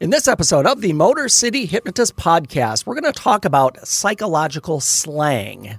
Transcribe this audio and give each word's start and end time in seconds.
In 0.00 0.08
this 0.08 0.28
episode 0.28 0.64
of 0.64 0.80
the 0.80 0.94
Motor 0.94 1.28
City 1.28 1.66
Hypnotist 1.66 2.16
podcast, 2.16 2.86
we're 2.86 2.98
going 2.98 3.12
to 3.12 3.20
talk 3.20 3.44
about 3.44 3.86
psychological 3.86 4.80
slang. 4.80 5.78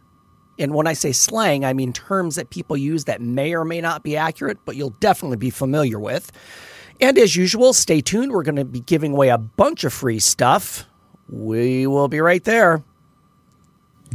And 0.59 0.75
when 0.75 0.86
I 0.86 0.94
say 0.94 1.12
slang, 1.12 1.66
I 1.66 1.74
mean 1.74 1.92
terms 1.92 2.36
that 2.36 2.52
people 2.52 2.78
use 2.78 3.06
that 3.06 3.20
may 3.20 3.56
or 3.56 3.66
may 3.66 3.82
not 3.82 4.04
be 4.04 4.16
accurate, 4.16 4.60
but 4.64 4.76
you'll 4.76 4.96
definitely 5.00 5.38
be 5.38 5.50
familiar 5.50 6.00
with. 6.00 6.32
And 7.00 7.18
as 7.18 7.36
usual, 7.36 7.74
stay 7.74 8.00
tuned. 8.00 8.32
We're 8.32 8.44
going 8.44 8.57
to 8.57 8.64
be 8.64 8.82
giving 8.82 9.14
away 9.14 9.30
a 9.30 9.39
bunch 9.39 9.86
of 9.86 9.92
free 9.92 10.20
stuff. 10.20 10.86
We 11.28 11.88
will 11.88 12.08
be 12.08 12.20
right 12.20 12.44
there. 12.44 12.84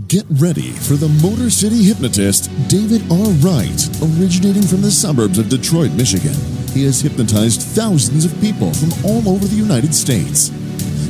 Get 0.07 0.27
ready 0.31 0.71
for 0.71 0.95
the 0.95 1.09
Motor 1.21 1.51
City 1.51 1.83
hypnotist, 1.83 2.49
David 2.69 3.03
R. 3.11 3.27
Wright, 3.43 3.89
originating 4.01 4.63
from 4.63 4.83
the 4.83 4.91
suburbs 4.93 5.41
of 5.41 5.49
Detroit, 5.49 5.91
Michigan. 5.95 6.66
He 6.77 6.85
has 6.85 7.01
hypnotized 7.01 7.63
thousands 7.73 8.27
of 8.27 8.39
people 8.39 8.69
from 8.75 8.93
all 9.03 9.27
over 9.33 9.47
the 9.47 9.57
United 9.57 9.95
States. 9.95 10.53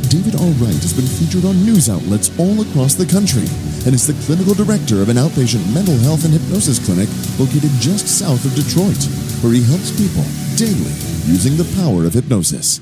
David 0.06 0.38
R. 0.38 0.54
Wright 0.62 0.78
has 0.78 0.94
been 0.94 1.10
featured 1.10 1.42
on 1.44 1.58
news 1.66 1.90
outlets 1.90 2.30
all 2.38 2.62
across 2.62 2.94
the 2.94 3.04
country 3.04 3.50
and 3.82 3.90
is 3.90 4.06
the 4.06 4.14
clinical 4.30 4.54
director 4.54 5.02
of 5.02 5.08
an 5.08 5.18
outpatient 5.18 5.66
mental 5.74 5.98
health 6.06 6.22
and 6.22 6.32
hypnosis 6.32 6.78
clinic 6.78 7.10
located 7.34 7.74
just 7.82 8.06
south 8.06 8.46
of 8.46 8.54
Detroit, 8.54 9.10
where 9.42 9.58
he 9.58 9.66
helps 9.66 9.90
people 9.90 10.22
daily 10.54 10.94
using 11.26 11.58
the 11.58 11.66
power 11.82 12.06
of 12.06 12.14
hypnosis. 12.14 12.78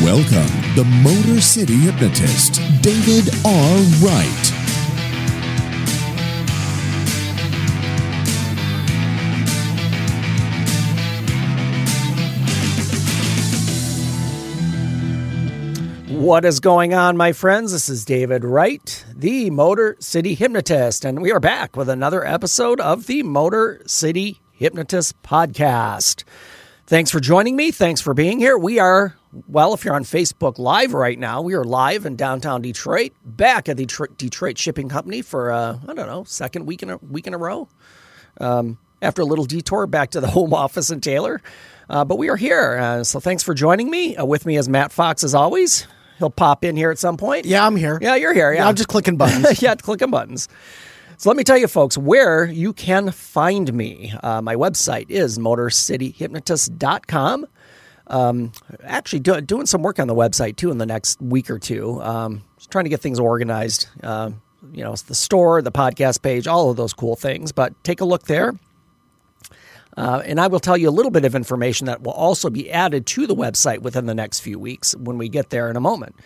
Welcome, 0.00 0.48
the 0.72 0.88
Motor 1.04 1.44
City 1.44 1.76
hypnotist, 1.76 2.64
David 2.80 3.28
R. 3.44 3.76
Wright. 4.00 4.63
What 16.24 16.46
is 16.46 16.58
going 16.58 16.94
on, 16.94 17.18
my 17.18 17.32
friends? 17.32 17.72
This 17.72 17.90
is 17.90 18.06
David 18.06 18.46
Wright, 18.46 19.04
the 19.14 19.50
Motor 19.50 19.98
City 20.00 20.32
Hypnotist, 20.34 21.04
and 21.04 21.20
we 21.20 21.30
are 21.30 21.38
back 21.38 21.76
with 21.76 21.90
another 21.90 22.24
episode 22.24 22.80
of 22.80 23.06
the 23.06 23.22
Motor 23.22 23.82
City 23.86 24.40
Hypnotist 24.52 25.22
podcast. 25.22 26.24
Thanks 26.86 27.10
for 27.10 27.20
joining 27.20 27.56
me. 27.56 27.70
Thanks 27.72 28.00
for 28.00 28.14
being 28.14 28.38
here. 28.38 28.56
We 28.56 28.78
are, 28.78 29.14
well, 29.48 29.74
if 29.74 29.84
you're 29.84 29.94
on 29.94 30.04
Facebook 30.04 30.58
Live 30.58 30.94
right 30.94 31.18
now, 31.18 31.42
we 31.42 31.52
are 31.52 31.62
live 31.62 32.06
in 32.06 32.16
downtown 32.16 32.62
Detroit, 32.62 33.12
back 33.26 33.68
at 33.68 33.76
the 33.76 33.84
Detroit, 34.16 34.56
Shipping 34.56 34.88
Company 34.88 35.20
for, 35.20 35.52
uh, 35.52 35.78
I 35.86 35.92
don't 35.92 36.06
know, 36.06 36.24
second 36.24 36.64
week 36.64 36.82
in 36.82 36.88
a 36.88 36.96
week 36.96 37.26
in 37.26 37.34
a 37.34 37.38
row. 37.38 37.68
Um, 38.40 38.78
after 39.02 39.20
a 39.20 39.26
little 39.26 39.44
detour 39.44 39.86
back 39.86 40.12
to 40.12 40.20
the 40.20 40.28
home 40.30 40.54
office 40.54 40.88
in 40.88 41.02
Taylor. 41.02 41.42
Uh, 41.90 42.02
but 42.02 42.16
we 42.16 42.30
are 42.30 42.36
here. 42.36 42.78
Uh, 42.78 43.04
so 43.04 43.20
thanks 43.20 43.42
for 43.42 43.52
joining 43.52 43.90
me. 43.90 44.16
Uh, 44.16 44.24
with 44.24 44.46
me 44.46 44.56
is 44.56 44.70
Matt 44.70 44.90
Fox, 44.90 45.22
as 45.22 45.34
always. 45.34 45.86
He'll 46.18 46.30
pop 46.30 46.64
in 46.64 46.76
here 46.76 46.90
at 46.90 46.98
some 46.98 47.16
point. 47.16 47.44
Yeah, 47.44 47.66
I'm 47.66 47.76
here. 47.76 47.98
Yeah, 48.00 48.14
you're 48.14 48.34
here. 48.34 48.52
Yeah, 48.52 48.68
I'm 48.68 48.76
just 48.76 48.88
clicking 48.88 49.16
buttons. 49.16 49.60
yeah, 49.62 49.74
clicking 49.74 50.10
buttons. 50.10 50.48
So 51.16 51.30
let 51.30 51.36
me 51.36 51.44
tell 51.44 51.58
you, 51.58 51.68
folks, 51.68 51.96
where 51.96 52.44
you 52.44 52.72
can 52.72 53.10
find 53.10 53.72
me. 53.72 54.12
Uh, 54.22 54.42
my 54.42 54.56
website 54.56 55.10
is 55.10 55.38
motorcityhypnotist.com. 55.38 57.46
Um, 58.06 58.52
actually, 58.82 59.20
do, 59.20 59.40
doing 59.40 59.66
some 59.66 59.82
work 59.82 59.98
on 59.98 60.08
the 60.08 60.14
website 60.14 60.56
too 60.56 60.70
in 60.70 60.78
the 60.78 60.86
next 60.86 61.20
week 61.22 61.50
or 61.50 61.58
two. 61.58 62.02
Um, 62.02 62.42
just 62.56 62.70
trying 62.70 62.84
to 62.84 62.90
get 62.90 63.00
things 63.00 63.18
organized. 63.18 63.88
Uh, 64.02 64.30
you 64.72 64.84
know, 64.84 64.92
it's 64.92 65.02
the 65.02 65.14
store, 65.14 65.62
the 65.62 65.72
podcast 65.72 66.22
page, 66.22 66.46
all 66.46 66.70
of 66.70 66.76
those 66.76 66.92
cool 66.92 67.16
things. 67.16 67.52
But 67.52 67.72
take 67.84 68.00
a 68.00 68.04
look 68.04 68.24
there. 68.24 68.54
Uh, 69.96 70.22
and 70.24 70.40
I 70.40 70.48
will 70.48 70.60
tell 70.60 70.76
you 70.76 70.88
a 70.88 70.90
little 70.90 71.10
bit 71.10 71.24
of 71.24 71.34
information 71.34 71.86
that 71.86 72.02
will 72.02 72.12
also 72.12 72.50
be 72.50 72.70
added 72.70 73.06
to 73.06 73.26
the 73.26 73.34
website 73.34 73.78
within 73.78 74.06
the 74.06 74.14
next 74.14 74.40
few 74.40 74.58
weeks 74.58 74.96
when 74.96 75.18
we 75.18 75.28
get 75.28 75.50
there 75.50 75.70
in 75.70 75.76
a 75.76 75.80
moment. 75.80 76.16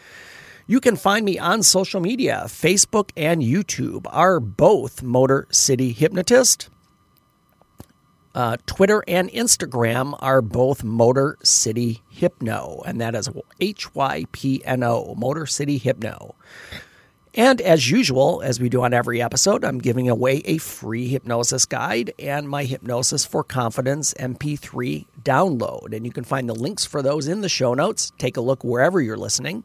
You 0.67 0.81
can 0.81 0.97
find 0.97 1.25
me 1.25 1.39
on 1.39 1.63
social 1.63 2.01
media. 2.01 2.43
Facebook 2.47 3.11
and 3.17 3.43
YouTube 3.43 4.07
are 4.11 4.39
both 4.41 5.03
Motor 5.03 5.47
City 5.51 5.93
Hypnotist. 5.93 6.69
Uh, 8.35 8.57
Twitter 8.67 9.03
and 9.09 9.31
Instagram 9.31 10.17
are 10.21 10.43
both 10.43 10.85
Motor 10.85 11.39
City 11.43 12.03
Hypno, 12.11 12.83
and 12.87 13.01
that 13.01 13.15
is 13.15 13.29
H 13.61 13.95
Y 13.95 14.27
P 14.33 14.63
N 14.65 14.83
O, 14.83 15.15
Motor 15.17 15.47
City 15.47 15.79
Hypno. 15.79 16.35
And 17.39 17.61
as 17.61 17.89
usual, 17.89 18.43
as 18.43 18.59
we 18.59 18.69
do 18.69 18.83
on 18.83 18.93
every 18.93 19.23
episode, 19.23 19.65
I'm 19.65 19.79
giving 19.79 20.09
away 20.09 20.43
a 20.45 20.59
free 20.59 21.07
hypnosis 21.07 21.67
guide 21.67 22.13
and 22.19 22.49
my 22.49 22.65
Hypnosis 22.65 23.25
for 23.25 23.45
Confidence 23.45 24.13
MP3 24.15 25.07
download. 25.23 25.95
And 25.95 26.05
you 26.05 26.11
can 26.11 26.25
find 26.25 26.49
the 26.49 26.55
links 26.55 26.85
for 26.85 27.01
those 27.01 27.29
in 27.29 27.41
the 27.41 27.49
show 27.49 27.75
notes. 27.75 28.11
Take 28.19 28.37
a 28.37 28.41
look 28.41 28.65
wherever 28.65 29.01
you're 29.01 29.17
listening. 29.17 29.63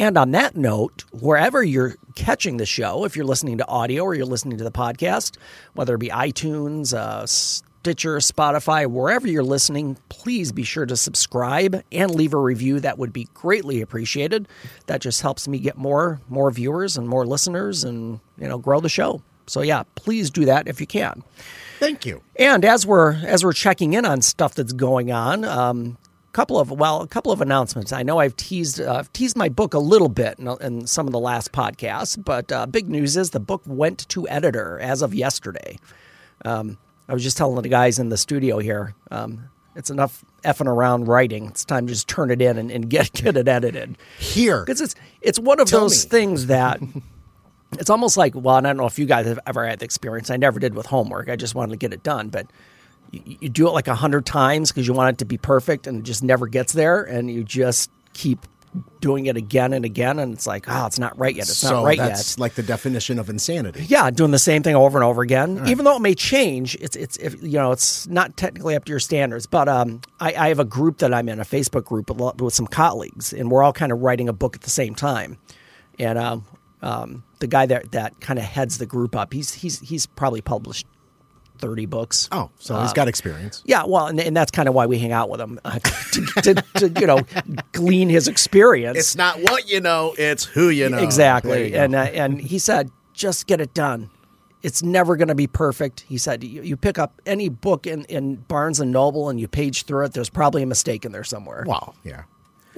And 0.00 0.18
on 0.18 0.32
that 0.32 0.56
note, 0.56 1.04
wherever 1.12 1.62
you're 1.62 1.94
catching 2.16 2.56
the 2.56 2.66
show, 2.66 3.04
if 3.04 3.14
you're 3.14 3.24
listening 3.24 3.58
to 3.58 3.68
audio 3.68 4.02
or 4.02 4.16
you're 4.16 4.26
listening 4.26 4.58
to 4.58 4.64
the 4.64 4.72
podcast, 4.72 5.36
whether 5.74 5.94
it 5.94 5.98
be 5.98 6.08
iTunes, 6.08 6.92
uh, 6.96 7.26
Stitcher, 7.88 8.18
Spotify, 8.18 8.86
wherever 8.86 9.26
you're 9.26 9.42
listening, 9.42 9.96
please 10.10 10.52
be 10.52 10.62
sure 10.62 10.84
to 10.84 10.94
subscribe 10.94 11.82
and 11.90 12.14
leave 12.14 12.34
a 12.34 12.36
review. 12.36 12.80
That 12.80 12.98
would 12.98 13.14
be 13.14 13.26
greatly 13.32 13.80
appreciated. 13.80 14.46
That 14.88 15.00
just 15.00 15.22
helps 15.22 15.48
me 15.48 15.58
get 15.58 15.78
more 15.78 16.20
more 16.28 16.50
viewers 16.50 16.98
and 16.98 17.08
more 17.08 17.24
listeners, 17.24 17.84
and 17.84 18.20
you 18.36 18.46
know, 18.46 18.58
grow 18.58 18.80
the 18.80 18.90
show. 18.90 19.22
So 19.46 19.62
yeah, 19.62 19.84
please 19.94 20.28
do 20.28 20.44
that 20.44 20.68
if 20.68 20.82
you 20.82 20.86
can. 20.86 21.24
Thank 21.78 22.04
you. 22.04 22.20
And 22.36 22.62
as 22.62 22.86
we're 22.86 23.14
as 23.24 23.42
we're 23.42 23.54
checking 23.54 23.94
in 23.94 24.04
on 24.04 24.20
stuff 24.20 24.54
that's 24.54 24.74
going 24.74 25.10
on, 25.10 25.46
um, 25.46 25.96
couple 26.32 26.60
of 26.60 26.70
well, 26.70 27.00
a 27.00 27.08
couple 27.08 27.32
of 27.32 27.40
announcements. 27.40 27.90
I 27.90 28.02
know 28.02 28.18
I've 28.18 28.36
teased 28.36 28.82
uh, 28.82 29.04
teased 29.14 29.34
my 29.34 29.48
book 29.48 29.72
a 29.72 29.78
little 29.78 30.10
bit 30.10 30.38
in, 30.38 30.46
in, 30.60 30.86
some 30.86 31.06
of 31.06 31.12
the 31.14 31.18
last 31.18 31.52
podcasts, 31.52 32.22
but 32.22 32.52
uh, 32.52 32.66
big 32.66 32.90
news 32.90 33.16
is 33.16 33.30
the 33.30 33.40
book 33.40 33.62
went 33.64 34.06
to 34.10 34.28
editor 34.28 34.78
as 34.78 35.00
of 35.00 35.14
yesterday. 35.14 35.78
Um, 36.44 36.76
I 37.08 37.14
was 37.14 37.22
just 37.22 37.36
telling 37.36 37.60
the 37.62 37.68
guys 37.68 37.98
in 37.98 38.10
the 38.10 38.16
studio 38.16 38.58
here, 38.58 38.94
um, 39.10 39.48
it's 39.74 39.90
enough 39.90 40.24
effing 40.44 40.66
around 40.66 41.08
writing. 41.08 41.46
It's 41.46 41.64
time 41.64 41.86
to 41.86 41.92
just 41.92 42.08
turn 42.08 42.30
it 42.30 42.42
in 42.42 42.58
and, 42.58 42.70
and 42.70 42.90
get 42.90 43.12
get 43.12 43.36
it 43.36 43.48
edited. 43.48 43.96
Here, 44.18 44.64
because 44.64 44.80
it's 44.80 44.94
it's 45.20 45.38
one 45.38 45.60
of 45.60 45.68
Tell 45.68 45.80
those 45.80 46.04
me. 46.04 46.10
things 46.10 46.46
that 46.46 46.80
it's 47.72 47.90
almost 47.90 48.16
like 48.16 48.34
well, 48.34 48.56
and 48.56 48.66
I 48.66 48.70
don't 48.70 48.78
know 48.78 48.86
if 48.86 48.98
you 48.98 49.06
guys 49.06 49.26
have 49.26 49.38
ever 49.46 49.66
had 49.66 49.78
the 49.78 49.84
experience. 49.84 50.30
I 50.30 50.36
never 50.36 50.58
did 50.58 50.74
with 50.74 50.86
homework. 50.86 51.28
I 51.28 51.36
just 51.36 51.54
wanted 51.54 51.70
to 51.72 51.76
get 51.76 51.92
it 51.92 52.02
done, 52.02 52.28
but 52.28 52.46
you, 53.10 53.38
you 53.40 53.48
do 53.48 53.68
it 53.68 53.70
like 53.72 53.88
a 53.88 53.94
hundred 53.94 54.26
times 54.26 54.70
because 54.70 54.86
you 54.86 54.92
want 54.94 55.14
it 55.14 55.18
to 55.18 55.24
be 55.24 55.38
perfect, 55.38 55.86
and 55.86 56.00
it 56.00 56.02
just 56.02 56.22
never 56.22 56.46
gets 56.46 56.72
there, 56.72 57.02
and 57.02 57.30
you 57.30 57.44
just 57.44 57.90
keep 58.14 58.40
doing 59.00 59.26
it 59.26 59.36
again 59.36 59.72
and 59.72 59.84
again, 59.84 60.18
and 60.18 60.34
it's 60.34 60.46
like, 60.46 60.66
oh, 60.68 60.86
it's 60.86 60.98
not 60.98 61.18
right 61.18 61.34
yet. 61.34 61.48
It's 61.48 61.58
so 61.58 61.70
not 61.70 61.84
right 61.84 61.98
that's 61.98 62.08
yet. 62.08 62.16
That's 62.16 62.38
like 62.38 62.54
the 62.54 62.62
definition 62.62 63.18
of 63.18 63.28
insanity. 63.28 63.84
Yeah, 63.88 64.10
doing 64.10 64.30
the 64.30 64.38
same 64.38 64.62
thing 64.62 64.74
over 64.74 64.98
and 64.98 65.04
over 65.04 65.22
again, 65.22 65.62
even 65.66 65.84
though 65.84 65.96
it 65.96 66.00
may 66.00 66.14
change. 66.14 66.76
It's 66.80 66.96
it's 66.96 67.16
if, 67.18 67.42
you 67.42 67.58
know 67.58 67.72
it's 67.72 68.06
not 68.08 68.36
technically 68.36 68.74
up 68.74 68.84
to 68.86 68.90
your 68.90 69.00
standards. 69.00 69.46
But 69.46 69.68
um, 69.68 70.00
I, 70.20 70.34
I 70.34 70.48
have 70.48 70.58
a 70.58 70.64
group 70.64 70.98
that 70.98 71.12
I'm 71.14 71.28
in, 71.28 71.40
a 71.40 71.44
Facebook 71.44 71.84
group 71.84 72.10
with, 72.10 72.40
with 72.40 72.54
some 72.54 72.66
colleagues, 72.66 73.32
and 73.32 73.50
we're 73.50 73.62
all 73.62 73.72
kind 73.72 73.92
of 73.92 74.00
writing 74.00 74.28
a 74.28 74.32
book 74.32 74.54
at 74.54 74.62
the 74.62 74.70
same 74.70 74.94
time. 74.94 75.38
And 75.98 76.18
um, 76.18 76.44
um, 76.82 77.24
the 77.38 77.46
guy 77.46 77.66
that 77.66 77.92
that 77.92 78.20
kind 78.20 78.38
of 78.38 78.44
heads 78.44 78.78
the 78.78 78.86
group 78.86 79.16
up, 79.16 79.32
he's 79.32 79.54
he's 79.54 79.80
he's 79.80 80.06
probably 80.06 80.40
published 80.40 80.86
thirty 81.58 81.86
books. 81.86 82.28
Oh, 82.32 82.50
so 82.58 82.80
he's 82.80 82.92
got 82.92 83.08
experience. 83.08 83.62
Yeah, 83.64 83.84
well, 83.86 84.06
and, 84.06 84.20
and 84.20 84.36
that's 84.36 84.50
kind 84.50 84.68
of 84.68 84.74
why 84.74 84.86
we 84.86 84.98
hang 84.98 85.12
out 85.12 85.28
with 85.28 85.40
him 85.40 85.60
uh, 85.64 85.78
to, 86.12 86.42
to, 86.42 86.54
to 86.76 87.00
you 87.00 87.06
know 87.06 87.20
glean 87.72 88.08
his 88.08 88.28
experience. 88.28 88.98
It's 88.98 89.16
not 89.16 89.40
what 89.40 89.68
you 89.70 89.80
know; 89.80 90.14
it's 90.18 90.44
who 90.44 90.68
you 90.68 90.88
know. 90.88 90.98
Exactly. 90.98 91.72
you. 91.72 91.76
And 91.76 91.94
uh, 91.94 91.98
and 91.98 92.40
he 92.40 92.58
said, 92.58 92.90
just 93.18 93.46
get 93.46 93.60
it 93.60 93.74
done. 93.74 94.10
It's 94.62 94.82
never 94.82 95.16
going 95.16 95.28
to 95.28 95.34
be 95.34 95.46
perfect. 95.46 96.00
He 96.00 96.18
said, 96.18 96.42
you, 96.42 96.62
you 96.62 96.76
pick 96.76 96.98
up 96.98 97.20
any 97.26 97.48
book 97.48 97.86
in, 97.86 98.04
in 98.06 98.36
Barnes 98.36 98.80
and 98.80 98.90
Noble 98.90 99.28
and 99.28 99.38
you 99.38 99.46
page 99.46 99.84
through 99.84 100.06
it. 100.06 100.12
There's 100.14 100.30
probably 100.30 100.62
a 100.62 100.66
mistake 100.66 101.04
in 101.04 101.12
there 101.12 101.22
somewhere, 101.24 101.64
wow, 101.66 101.94
yeah. 102.02 102.24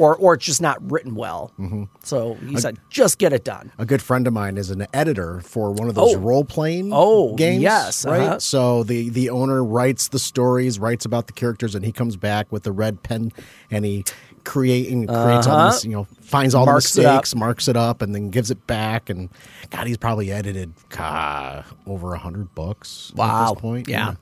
Or 0.00 0.16
or 0.16 0.34
it's 0.34 0.44
just 0.46 0.60
not 0.62 0.78
written 0.90 1.14
well. 1.14 1.52
Mm-hmm. 1.58 1.84
So 2.02 2.34
he 2.34 2.56
said, 2.58 2.78
just 2.88 3.18
get 3.18 3.32
it 3.32 3.44
done. 3.44 3.70
A 3.78 3.84
good 3.84 4.00
friend 4.02 4.26
of 4.26 4.32
mine 4.32 4.56
is 4.56 4.70
an 4.70 4.86
editor 4.94 5.40
for 5.42 5.70
one 5.72 5.88
of 5.88 5.94
those 5.94 6.14
Oh. 6.14 6.18
role 6.18 6.44
playing 6.44 6.90
Oh, 6.92 7.34
games. 7.36 7.62
yes, 7.62 8.04
right. 8.06 8.20
uh-huh. 8.20 8.38
So 8.40 8.82
the 8.82 9.10
the 9.10 9.30
owner 9.30 9.62
writes 9.62 10.08
the 10.08 10.18
stories, 10.18 10.78
writes 10.78 11.04
about 11.04 11.26
the 11.26 11.32
characters, 11.34 11.74
and 11.74 11.84
he 11.84 11.92
comes 11.92 12.16
back 12.16 12.50
with 12.50 12.62
the 12.62 12.72
red 12.72 13.02
pen 13.02 13.32
and 13.70 13.84
he 13.84 14.04
create 14.44 14.90
and 14.90 15.06
creates 15.06 15.46
all 15.46 15.70
this, 15.70 15.84
you 15.84 15.90
know, 15.92 16.04
finds 16.22 16.54
all 16.54 16.62
Uh-huh. 16.62 16.72
Marks 16.72 16.94
the 16.94 17.02
mistakes, 17.02 17.34
marks 17.34 17.68
it 17.68 17.76
up, 17.76 18.00
and 18.00 18.14
then 18.14 18.30
gives 18.30 18.50
it 18.50 18.66
back. 18.66 19.10
And 19.10 19.28
God, 19.68 19.86
he's 19.86 19.98
probably 19.98 20.32
edited 20.32 20.72
God, 20.88 21.64
over 21.86 22.14
a 22.14 22.18
hundred 22.18 22.54
books 22.54 23.10
at 23.12 23.18
Wow. 23.18 23.52
this 23.52 23.60
point. 23.60 23.88
Yeah. 23.88 24.08
Yeah, 24.08 24.14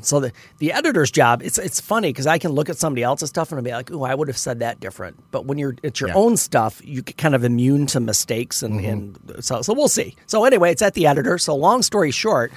so 0.00 0.20
the, 0.20 0.32
the 0.58 0.72
editor's 0.72 1.10
job, 1.10 1.42
it's 1.42 1.58
it's 1.58 1.80
funny 1.80 2.08
because 2.10 2.26
I 2.26 2.38
can 2.38 2.52
look 2.52 2.68
at 2.68 2.78
somebody 2.78 3.02
else's 3.02 3.28
stuff 3.28 3.52
and 3.52 3.58
I'll 3.58 3.64
be 3.64 3.72
like, 3.72 3.90
oh, 3.92 4.04
I 4.04 4.14
would 4.14 4.28
have 4.28 4.38
said 4.38 4.60
that 4.60 4.80
different. 4.80 5.22
But 5.30 5.44
when 5.46 5.58
you're 5.58 5.76
it's 5.82 6.00
your 6.00 6.08
Yeah. 6.08 6.14
Mm-hmm. 6.14 6.22
own 6.22 6.36
stuff, 6.36 6.80
you 6.84 7.02
get 7.02 7.16
kind 7.16 7.34
of 7.34 7.44
immune 7.44 7.86
to 7.88 8.00
mistakes 8.00 8.62
and, 8.62 8.80
and 8.84 9.18
so 9.40 9.62
so 9.62 9.74
we'll 9.74 9.88
see. 9.88 10.16
So 10.26 10.44
anyway, 10.44 10.72
it's 10.72 10.82
at 10.82 10.94
the 10.94 11.06
editor. 11.06 11.38
So 11.38 11.54
long 11.54 11.82
story 11.82 12.10
short, 12.10 12.52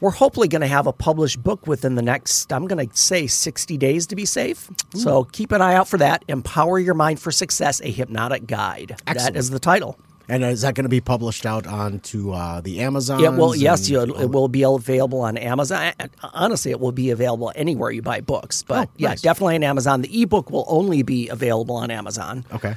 we're 0.00 0.10
hopefully 0.10 0.46
going 0.48 0.60
to 0.60 0.66
have 0.66 0.86
a 0.86 0.92
published 0.92 1.42
book 1.42 1.66
within 1.66 1.94
the 1.94 2.02
next, 2.02 2.52
I'm 2.52 2.66
going 2.66 2.86
to 2.86 2.96
say 2.96 3.26
60 3.26 3.78
days 3.78 4.06
to 4.08 4.16
be 4.16 4.26
safe. 4.26 4.70
So 4.94 5.24
keep 5.24 5.52
an 5.52 5.62
eye 5.62 5.74
out 5.74 5.88
for 5.88 5.96
that. 5.98 6.22
Empower 6.28 6.78
Your 6.78 6.92
Mind 6.94 7.18
for 7.18 7.30
Success, 7.30 7.80
a 7.80 7.90
hypnotic 7.90 8.46
guide. 8.46 8.96
Excellent. 9.06 9.34
That 9.34 9.38
is 9.38 9.48
the 9.48 9.58
title. 9.58 9.98
And 10.28 10.42
is 10.42 10.62
that 10.62 10.74
going 10.74 10.84
to 10.84 10.88
be 10.90 11.00
published 11.00 11.46
out 11.46 11.66
onto 11.68 12.32
uh, 12.32 12.60
the 12.60 12.80
Amazon? 12.80 13.20
Yeah, 13.20 13.28
well, 13.28 13.54
yes, 13.54 13.88
you, 13.88 14.00
it 14.02 14.30
will 14.30 14.48
be 14.48 14.64
available 14.64 15.20
on 15.20 15.36
Amazon. 15.36 15.92
Honestly, 16.34 16.72
it 16.72 16.80
will 16.80 16.90
be 16.92 17.10
available 17.10 17.52
anywhere 17.54 17.92
you 17.92 18.02
buy 18.02 18.20
books. 18.20 18.64
But 18.64 18.88
Oh, 18.88 18.92
yeah, 18.96 19.08
nice. 19.10 19.22
definitely 19.22 19.54
on 19.56 19.62
Amazon. 19.62 20.02
The 20.02 20.22
ebook 20.22 20.50
will 20.50 20.64
only 20.66 21.02
be 21.02 21.28
available 21.28 21.76
on 21.76 21.90
Amazon. 21.92 22.44
Okay. 22.52 22.74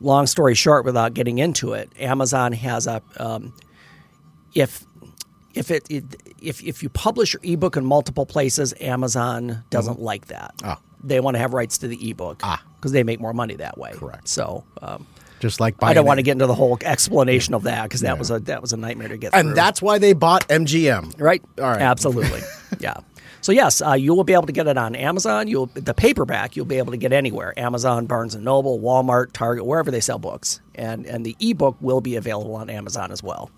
long 0.00 0.26
story 0.28 0.54
short, 0.54 0.84
without 0.84 1.14
getting 1.14 1.38
into 1.38 1.72
it, 1.72 1.90
Amazon 1.98 2.52
has 2.52 2.86
a 2.86 3.02
um, 3.18 3.52
if 4.54 4.84
if 5.54 5.70
it, 5.70 5.86
it 5.90 6.04
if 6.40 6.62
if 6.62 6.82
you 6.82 6.88
publish 6.88 7.32
your 7.34 7.40
ebook 7.42 7.76
in 7.76 7.84
multiple 7.84 8.26
places, 8.26 8.72
Amazon 8.80 9.64
doesn't 9.70 10.00
like 10.00 10.26
that. 10.28 10.54
Ah. 10.62 10.80
They 11.02 11.20
want 11.20 11.34
to 11.34 11.38
have 11.38 11.52
rights 11.54 11.78
to 11.78 11.88
the 11.88 12.10
ebook 12.10 12.40
Ah. 12.44 12.62
because 12.76 12.92
they 12.92 13.02
make 13.02 13.20
more 13.20 13.32
money 13.34 13.54
that 13.56 13.78
way. 13.78 13.92
Correct. 13.94 14.28
So 14.28 14.64
um, 14.82 15.06
Just 15.44 15.60
like 15.60 15.74
I 15.82 15.92
don't 15.92 16.06
want 16.06 16.16
to 16.16 16.22
get 16.22 16.32
into 16.32 16.46
the 16.46 16.54
whole 16.54 16.78
explanation 16.80 17.52
of 17.52 17.64
that 17.64 17.82
because 17.82 18.00
that 18.00 18.18
was 18.18 18.30
a 18.30 18.40
that 18.40 18.62
was 18.62 18.72
a 18.72 18.78
nightmare 18.78 19.08
to 19.08 19.18
get 19.18 19.32
through. 19.32 19.40
And 19.40 19.48
through. 19.50 19.56
that's 19.56 19.82
why 19.82 19.98
they 19.98 20.14
bought 20.14 20.48
MGM. 20.48 21.20
Right. 21.20 21.42
All 21.58 21.64
right. 21.64 21.82
Absolutely. 21.82 22.40
yeah. 22.80 22.94
So 23.42 23.52
yes, 23.52 23.82
uh, 23.82 23.92
you 23.92 24.14
will 24.14 24.24
be 24.24 24.32
able 24.32 24.46
to 24.46 24.54
get 24.54 24.68
it 24.68 24.78
on 24.78 24.96
Amazon. 24.96 25.46
You'll 25.46 25.66
the 25.66 25.92
paperback 25.92 26.56
you'll 26.56 26.64
be 26.64 26.78
able 26.78 26.92
to 26.92 26.96
get 26.96 27.12
anywhere: 27.12 27.52
Amazon, 27.58 28.06
Barnes 28.06 28.34
and 28.34 28.42
Noble, 28.42 28.80
Walmart, 28.80 29.32
Target, 29.32 29.66
wherever 29.66 29.90
they 29.90 30.00
sell 30.00 30.18
books. 30.18 30.62
And 30.74 31.04
and 31.04 31.26
the 31.26 31.36
ebook 31.40 31.76
will 31.82 32.00
be 32.00 32.16
available 32.16 32.54
on 32.54 32.70
Amazon 32.70 33.12
as 33.12 33.22
well. 33.22 33.50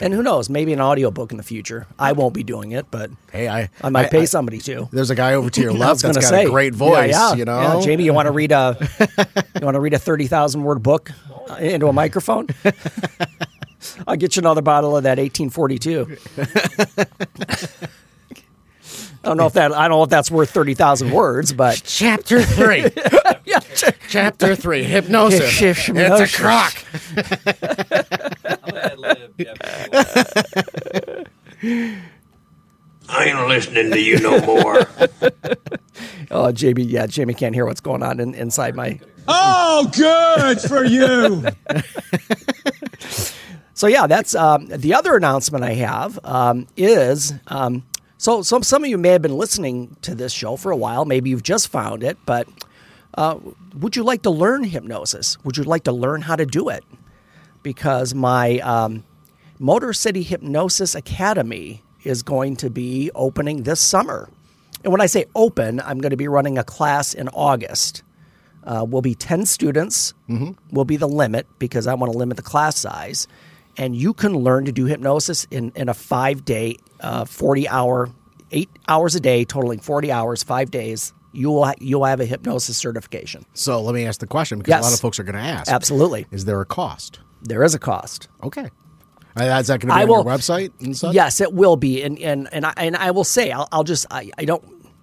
And 0.00 0.12
who 0.12 0.22
knows? 0.22 0.50
Maybe 0.50 0.72
an 0.72 0.80
audiobook 0.80 1.30
in 1.30 1.36
the 1.36 1.42
future. 1.44 1.86
I 1.98 2.12
won't 2.12 2.34
be 2.34 2.42
doing 2.42 2.72
it, 2.72 2.86
but 2.90 3.10
Hey, 3.32 3.48
I 3.48 3.70
I 3.82 3.90
might 3.90 4.10
pay 4.10 4.22
I- 4.22 4.24
somebody 4.24 4.58
to. 4.58 4.88
There's 4.92 5.10
a 5.10 5.14
guy 5.14 5.34
over 5.34 5.50
to 5.50 5.60
your 5.60 5.72
I 5.74 5.76
left 5.76 6.02
that's 6.02 6.18
got 6.18 6.24
say 6.28 6.44
a 6.46 6.50
great 6.50 6.74
voice. 6.74 7.10
yeah, 7.10 7.34
you 7.34 7.44
know, 7.44 7.60
yeah. 7.78 7.80
Jamie, 7.84 8.04
you 8.04 8.12
want 8.12 8.26
to 8.26 8.32
read 8.32 8.50
a 8.52 8.76
you 9.60 9.64
want 9.64 9.74
to 9.76 9.80
read 9.80 9.94
a 9.94 9.98
thirty 9.98 10.26
thousand 10.26 10.64
word 10.64 10.82
book 10.82 11.10
uh, 11.48 11.54
into 11.54 11.86
a 11.86 11.92
microphone? 11.92 12.48
I'll 14.06 14.16
get 14.16 14.34
you 14.34 14.40
another 14.40 14.62
bottle 14.62 14.96
of 14.96 15.04
that 15.04 15.18
eighteen 15.18 15.48
forty 15.50 15.78
two. 15.78 16.16
I 19.24 19.28
don't 19.28 19.38
know 19.38 19.46
if 19.46 19.54
that 19.54 19.72
I 19.72 19.88
don't 19.88 19.98
know 19.98 20.02
if 20.02 20.10
that's 20.10 20.30
worth 20.30 20.50
thirty 20.50 20.74
thousand 20.74 21.10
words, 21.10 21.52
but 21.54 21.80
Chapter 21.86 22.42
three. 22.42 22.82
yeah, 23.46 23.60
Chapter 24.08 24.54
three. 24.54 24.82
Hypnosis. 24.82 25.58
Hypnosis. 25.58 26.20
It's 26.20 26.34
a 26.34 26.42
crock. 26.42 26.74
I'm 28.44 28.58
gonna 28.60 28.80
ad-lib, 28.80 29.34
yeah. 29.38 29.54
I 33.08 33.24
ain't 33.24 33.48
listening 33.48 33.90
to 33.92 34.00
you 34.00 34.18
no 34.20 34.40
more. 34.40 34.86
oh 36.30 36.52
Jamie, 36.52 36.82
yeah, 36.84 37.06
Jamie 37.06 37.32
can't 37.34 37.54
hear 37.54 37.64
what's 37.64 37.80
going 37.80 38.02
on 38.02 38.20
in, 38.20 38.34
inside 38.34 38.74
my 38.74 39.00
Oh, 39.26 39.90
good 39.94 40.60
for 40.60 40.84
you. 40.84 41.44
So 43.76 43.88
yeah, 43.88 44.06
that's 44.06 44.34
um, 44.34 44.66
the 44.66 44.94
other 44.94 45.16
announcement 45.16 45.64
I 45.64 45.74
have 45.74 46.18
um, 46.24 46.66
is 46.76 47.34
um, 47.48 47.82
so 48.24 48.40
some 48.40 48.62
some 48.62 48.82
of 48.82 48.88
you 48.88 48.96
may 48.96 49.10
have 49.10 49.20
been 49.20 49.36
listening 49.36 49.98
to 50.00 50.14
this 50.14 50.32
show 50.32 50.56
for 50.56 50.72
a 50.72 50.76
while. 50.78 51.04
Maybe 51.04 51.28
you've 51.28 51.42
just 51.42 51.68
found 51.68 52.02
it, 52.02 52.16
but 52.24 52.48
uh, 53.18 53.38
would 53.74 53.96
you 53.96 54.02
like 54.02 54.22
to 54.22 54.30
learn 54.30 54.64
hypnosis? 54.64 55.36
Would 55.44 55.58
you 55.58 55.64
like 55.64 55.84
to 55.84 55.92
learn 55.92 56.22
how 56.22 56.34
to 56.34 56.46
do 56.46 56.70
it? 56.70 56.82
Because 57.62 58.14
my 58.14 58.60
um, 58.60 59.04
Motor 59.58 59.92
City 59.92 60.22
Hypnosis 60.22 60.94
Academy 60.94 61.82
is 62.02 62.22
going 62.22 62.56
to 62.56 62.70
be 62.70 63.10
opening 63.14 63.64
this 63.64 63.82
summer, 63.82 64.30
and 64.82 64.90
when 64.90 65.02
I 65.02 65.06
say 65.06 65.26
open, 65.34 65.78
I'm 65.80 65.98
going 65.98 66.08
to 66.08 66.16
be 66.16 66.26
running 66.26 66.56
a 66.56 66.64
class 66.64 67.12
in 67.12 67.28
August. 67.28 68.02
Uh, 68.66 68.86
will 68.88 69.02
be 69.02 69.14
10 69.14 69.44
students 69.44 70.14
will 70.72 70.86
be 70.86 70.96
the 70.96 71.06
limit 71.06 71.46
because 71.58 71.86
I 71.86 71.92
want 71.92 72.10
to 72.10 72.18
limit 72.18 72.38
the 72.38 72.42
class 72.42 72.78
size. 72.78 73.28
And 73.76 73.96
you 73.96 74.14
can 74.14 74.36
learn 74.36 74.64
to 74.66 74.72
do 74.72 74.84
hypnosis 74.86 75.46
in, 75.50 75.72
in 75.74 75.88
a 75.88 75.94
five 75.94 76.44
day, 76.44 76.76
uh, 77.00 77.24
40 77.24 77.68
hour, 77.68 78.10
eight 78.52 78.70
hours 78.88 79.14
a 79.14 79.20
day, 79.20 79.44
totaling 79.44 79.80
40 79.80 80.12
hours, 80.12 80.42
five 80.42 80.70
days. 80.70 81.12
You 81.32 81.50
will, 81.50 81.64
ha- 81.64 81.74
you'll 81.80 82.04
have 82.04 82.20
a 82.20 82.24
hypnosis 82.26 82.76
certification. 82.76 83.44
So 83.54 83.82
let 83.82 83.94
me 83.94 84.06
ask 84.06 84.20
the 84.20 84.26
question 84.28 84.58
because 84.58 84.70
Yes. 84.70 84.80
a 84.82 84.84
lot 84.84 84.94
of 84.94 85.00
folks 85.00 85.18
are 85.18 85.24
going 85.24 85.34
to 85.34 85.40
ask. 85.40 85.70
Absolutely. 85.70 86.26
Is 86.30 86.44
there 86.44 86.60
a 86.60 86.64
cost? 86.66 87.18
There 87.42 87.64
is 87.64 87.74
a 87.74 87.78
cost. 87.80 88.28
Okay. 88.42 88.68
Uh, 89.36 89.42
Is 89.60 89.66
that 89.66 89.80
going 89.80 89.80
to 89.80 89.86
be 89.86 89.92
I 89.92 90.02
on 90.04 90.08
will- 90.08 90.16
your 90.24 90.24
website? 90.26 90.70
Yes, 91.12 91.40
it 91.40 91.52
will 91.52 91.74
be, 91.74 92.02
and 92.04 92.16
and 92.20 92.48
and 92.52 92.64
I, 92.64 92.72
and 92.76 92.96
I 92.96 93.10
will 93.10 93.24
say, 93.24 93.50
I'll, 93.50 93.66
I'll 93.72 93.82
just 93.82 94.06
I, 94.08 94.30
I 94.38 94.44
don't 94.44 94.62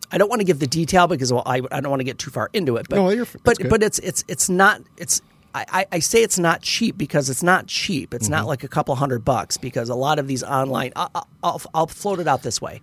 I 0.09 0.17
don't 0.17 0.29
want 0.29 0.39
to 0.39 0.45
give 0.45 0.59
the 0.59 0.67
detail 0.67 1.05
because 1.07 1.33
well, 1.33 1.43
I 1.45 1.57
I 1.69 1.81
don't 1.81 1.89
want 1.89 1.99
to 1.99 2.05
get 2.05 2.17
too 2.17 2.31
far 2.31 2.49
into 2.53 2.77
it. 2.77 2.87
But 2.87 2.95
No, 2.95 3.09
you're 3.09 3.27
but 3.43 3.57
good. 3.57 3.69
but 3.69 3.83
it's 3.83 3.99
it's 3.99 4.23
it's 4.29 4.47
not 4.47 4.81
it's. 4.95 5.21
I, 5.53 5.85
I- 5.91 5.99
say 5.99 6.23
it's 6.23 6.39
not 6.39 6.61
cheap 6.61 6.97
because 6.97 7.29
it's 7.29 7.43
not 7.43 7.67
cheap. 7.67 8.13
It's 8.13 8.25
Mm-hmm. 8.25 8.31
not 8.33 8.47
like 8.47 8.63
a 8.63 8.67
couple 8.67 8.95
hundred 8.95 9.25
bucks 9.25 9.57
because 9.57 9.89
a 9.89 9.95
lot 9.95 10.17
of 10.19 10.27
these 10.27 10.43
online. 10.43 10.91
I, 10.95 11.07
I- 11.15 11.23
I'll, 11.43 11.61
I'll 11.73 11.87
float 11.87 12.19
it 12.19 12.27
out 12.27 12.43
this 12.43 12.61
way. 12.61 12.81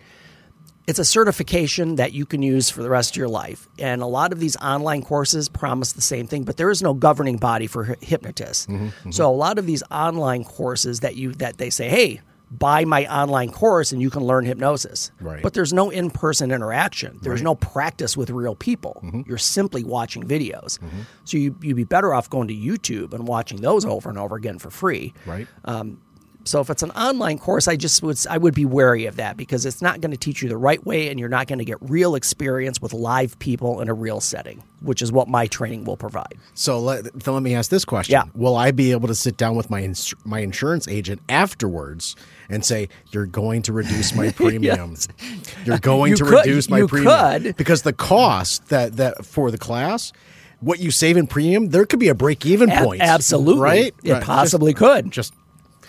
It's 0.86 0.98
a 0.98 1.04
certification 1.04 1.96
that 1.96 2.12
you 2.14 2.24
can 2.24 2.40
use 2.40 2.70
for 2.70 2.82
the 2.82 2.88
rest 2.88 3.10
of 3.10 3.16
your 3.18 3.28
life. 3.28 3.68
And 3.78 4.00
a 4.00 4.06
lot 4.06 4.32
of 4.32 4.40
these 4.40 4.56
online 4.56 5.02
courses 5.02 5.48
promise 5.48 5.92
the 5.92 6.00
same 6.00 6.26
thing, 6.26 6.44
but 6.44 6.56
there 6.56 6.70
is 6.70 6.80
no 6.82 6.94
governing 6.94 7.36
body 7.36 7.66
for 7.66 7.84
hy- 7.84 7.96
hypnotists. 8.00 8.66
Mm-hmm, 8.66 9.10
So 9.10 9.28
a 9.28 9.32
lot 9.36 9.58
of 9.58 9.66
these 9.66 9.82
online 9.90 10.44
courses 10.44 11.00
that 11.00 11.14
you 11.16 11.32
that 11.34 11.58
they 11.58 11.68
say, 11.68 11.88
"Hey, 11.90 12.20
buy 12.50 12.84
my 12.84 13.06
online 13.06 13.50
course 13.50 13.92
and 13.92 14.00
you 14.00 14.10
can 14.10 14.22
learn 14.22 14.44
hypnosis." 14.44 15.10
Right. 15.20 15.42
But 15.42 15.54
there's 15.54 15.72
no 15.72 15.90
in-person 15.90 16.50
interaction. 16.50 17.18
There's 17.22 17.42
no 17.42 17.54
practice 17.54 18.16
with 18.16 18.30
real 18.30 18.54
people. 18.54 19.00
Mm-hmm. 19.04 19.22
You're 19.26 19.38
simply 19.38 19.84
watching 19.84 20.24
videos. 20.24 20.78
So 21.24 21.36
you 21.36 21.56
you'd 21.60 21.76
be 21.76 21.84
better 21.84 22.14
off 22.14 22.30
going 22.30 22.48
to 22.48 22.54
YouTube 22.54 23.12
and 23.12 23.26
watching 23.26 23.60
those 23.60 23.84
over 23.84 24.08
and 24.08 24.18
over 24.18 24.36
again 24.36 24.58
for 24.58 24.70
free. 24.70 25.14
Right. 25.26 25.46
So 26.48 26.60
if 26.60 26.70
it's 26.70 26.82
an 26.82 26.90
online 26.92 27.38
course, 27.38 27.68
I 27.68 27.76
just 27.76 28.02
would 28.02 28.18
I 28.28 28.38
would 28.38 28.54
be 28.54 28.64
wary 28.64 29.04
of 29.04 29.16
that 29.16 29.36
because 29.36 29.66
it's 29.66 29.82
not 29.82 30.00
going 30.00 30.12
to 30.12 30.16
teach 30.16 30.42
you 30.42 30.48
the 30.48 30.56
right 30.56 30.84
way, 30.86 31.08
and 31.08 31.20
you're 31.20 31.28
not 31.28 31.46
going 31.46 31.58
to 31.58 31.64
get 31.64 31.76
real 31.82 32.14
experience 32.14 32.80
with 32.80 32.94
live 32.94 33.38
people 33.38 33.80
in 33.82 33.88
a 33.88 33.94
real 33.94 34.20
setting, 34.20 34.62
which 34.80 35.02
is 35.02 35.12
what 35.12 35.28
my 35.28 35.46
training 35.46 35.84
will 35.84 35.98
provide. 35.98 36.34
So 36.54 36.80
let, 36.80 37.22
so 37.22 37.34
let 37.34 37.42
me 37.42 37.54
ask 37.54 37.70
this 37.70 37.84
question. 37.84 38.12
Yeah. 38.12 38.24
Will 38.34 38.56
I 38.56 38.70
be 38.70 38.92
able 38.92 39.08
to 39.08 39.14
sit 39.14 39.36
down 39.36 39.56
with 39.56 39.68
my 39.68 39.82
ins- 39.82 40.14
my 40.24 40.40
insurance 40.40 40.88
agent 40.88 41.20
afterwards 41.28 42.16
and 42.48 42.64
say, 42.64 42.88
"You're 43.10 43.26
going 43.26 43.60
to 43.62 43.72
reduce 43.74 44.14
my 44.14 44.30
premium. 44.36 44.96
You're 45.66 45.78
going 45.78 46.12
You 46.12 46.16
to 46.16 46.24
could- 46.24 46.46
reduce 46.46 46.70
my 46.70 46.86
premium." 46.86 47.42
could. 47.42 47.56
Because 47.56 47.82
the 47.82 47.92
cost 47.92 48.68
that 48.68 48.96
that 48.96 49.26
for 49.26 49.50
the 49.50 49.58
class, 49.58 50.12
what 50.60 50.78
you 50.80 50.90
save 50.90 51.16
in 51.18 51.26
premium, 51.26 51.68
there 51.68 51.84
could 51.84 52.00
be 52.00 52.08
a 52.08 52.14
break 52.14 52.46
even 52.46 52.70
A- 52.70 52.82
point. 52.84 53.02
absolutely, 53.02 53.62
Right? 53.62 53.94
It 54.02 54.12
Right. 54.12 54.22
possibly 54.22 54.72
Just- 54.72 54.78
could. 54.82 55.10
Just 55.10 55.34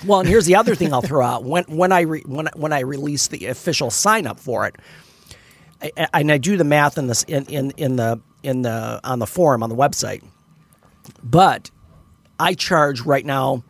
Well, 0.06 0.20
and 0.22 0.30
here's 0.30 0.46
the 0.46 0.56
other 0.56 0.76
thing 0.76 0.94
I'll 0.94 1.02
throw 1.02 1.26
out 1.26 1.44
when 1.44 1.64
when 1.66 1.92
I 1.92 2.02
re, 2.02 2.22
when 2.26 2.48
when 2.56 2.72
I 2.74 2.82
release 2.82 3.28
the 3.28 3.48
official 3.48 3.90
sign 3.92 4.28
up 4.28 4.40
for 4.40 4.66
it, 4.66 4.76
I, 5.82 6.08
and 6.14 6.32
I 6.32 6.38
do 6.38 6.58
the 6.58 6.64
math 6.64 6.98
in 6.98 7.08
this 7.08 7.24
in, 7.24 7.46
in 7.46 7.72
in 7.72 7.96
the 7.98 8.20
in 8.44 8.62
the 8.62 9.00
on 9.04 9.20
the 9.20 9.28
forum 9.28 9.62
on 9.64 9.70
the 9.70 9.76
website, 9.76 10.24
but 11.24 11.70
I 12.40 12.54
charge 12.54 13.02
right 13.02 13.26
now 13.26 13.52
one 13.52 13.64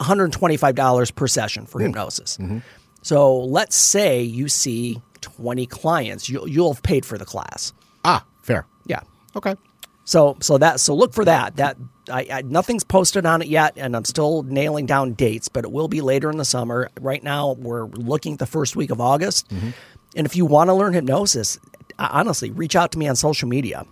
hundred 0.00 0.32
twenty 0.32 0.56
five 0.56 0.74
dollars 0.74 1.10
per 1.10 1.28
session 1.28 1.66
for 1.66 1.80
hypnosis. 1.80 2.38
So 3.02 3.38
let's 3.38 3.76
say 3.76 4.22
you 4.22 4.48
see 4.48 5.00
twenty 5.20 5.66
clients, 5.66 6.28
you, 6.28 6.44
you'll 6.48 6.72
have 6.74 6.82
paid 6.82 7.06
for 7.06 7.16
the 7.16 7.24
class. 7.24 7.72
ah, 8.04 8.24
fair. 8.42 8.66
Yeah. 8.86 9.00
Okay. 9.36 9.54
So 10.04 10.36
so 10.40 10.58
that 10.58 10.80
so 10.80 10.94
look 10.94 11.14
for 11.14 11.24
that. 11.24 11.56
That 11.56 11.76
I, 12.10 12.26
I 12.30 12.42
nothing's 12.42 12.84
posted 12.84 13.26
on 13.26 13.42
it 13.42 13.48
yet, 13.48 13.74
and 13.76 13.96
I'm 13.96 14.04
still 14.04 14.42
nailing 14.42 14.86
down 14.86 15.14
dates, 15.14 15.48
but 15.48 15.64
it 15.64 15.72
will 15.72 15.88
be 15.88 16.00
later 16.00 16.30
in 16.30 16.36
the 16.36 16.44
summer. 16.44 16.90
Right 17.00 17.22
now, 17.22 17.52
we're 17.52 17.86
looking 17.86 18.34
at 18.34 18.38
the 18.38 18.46
first 18.46 18.76
week 18.76 18.90
of 18.90 19.00
August. 19.00 19.48
Mm-hmm. 19.48 19.70
And 20.16 20.26
if 20.26 20.36
you 20.36 20.46
want 20.46 20.68
to 20.68 20.74
learn 20.74 20.92
hypnosis, 20.92 21.58
honestly, 21.98 22.50
reach 22.50 22.76
out 22.76 22.92
to 22.92 22.98
me 22.98 23.08
on 23.08 23.16
social 23.16 23.48
media. 23.48 23.84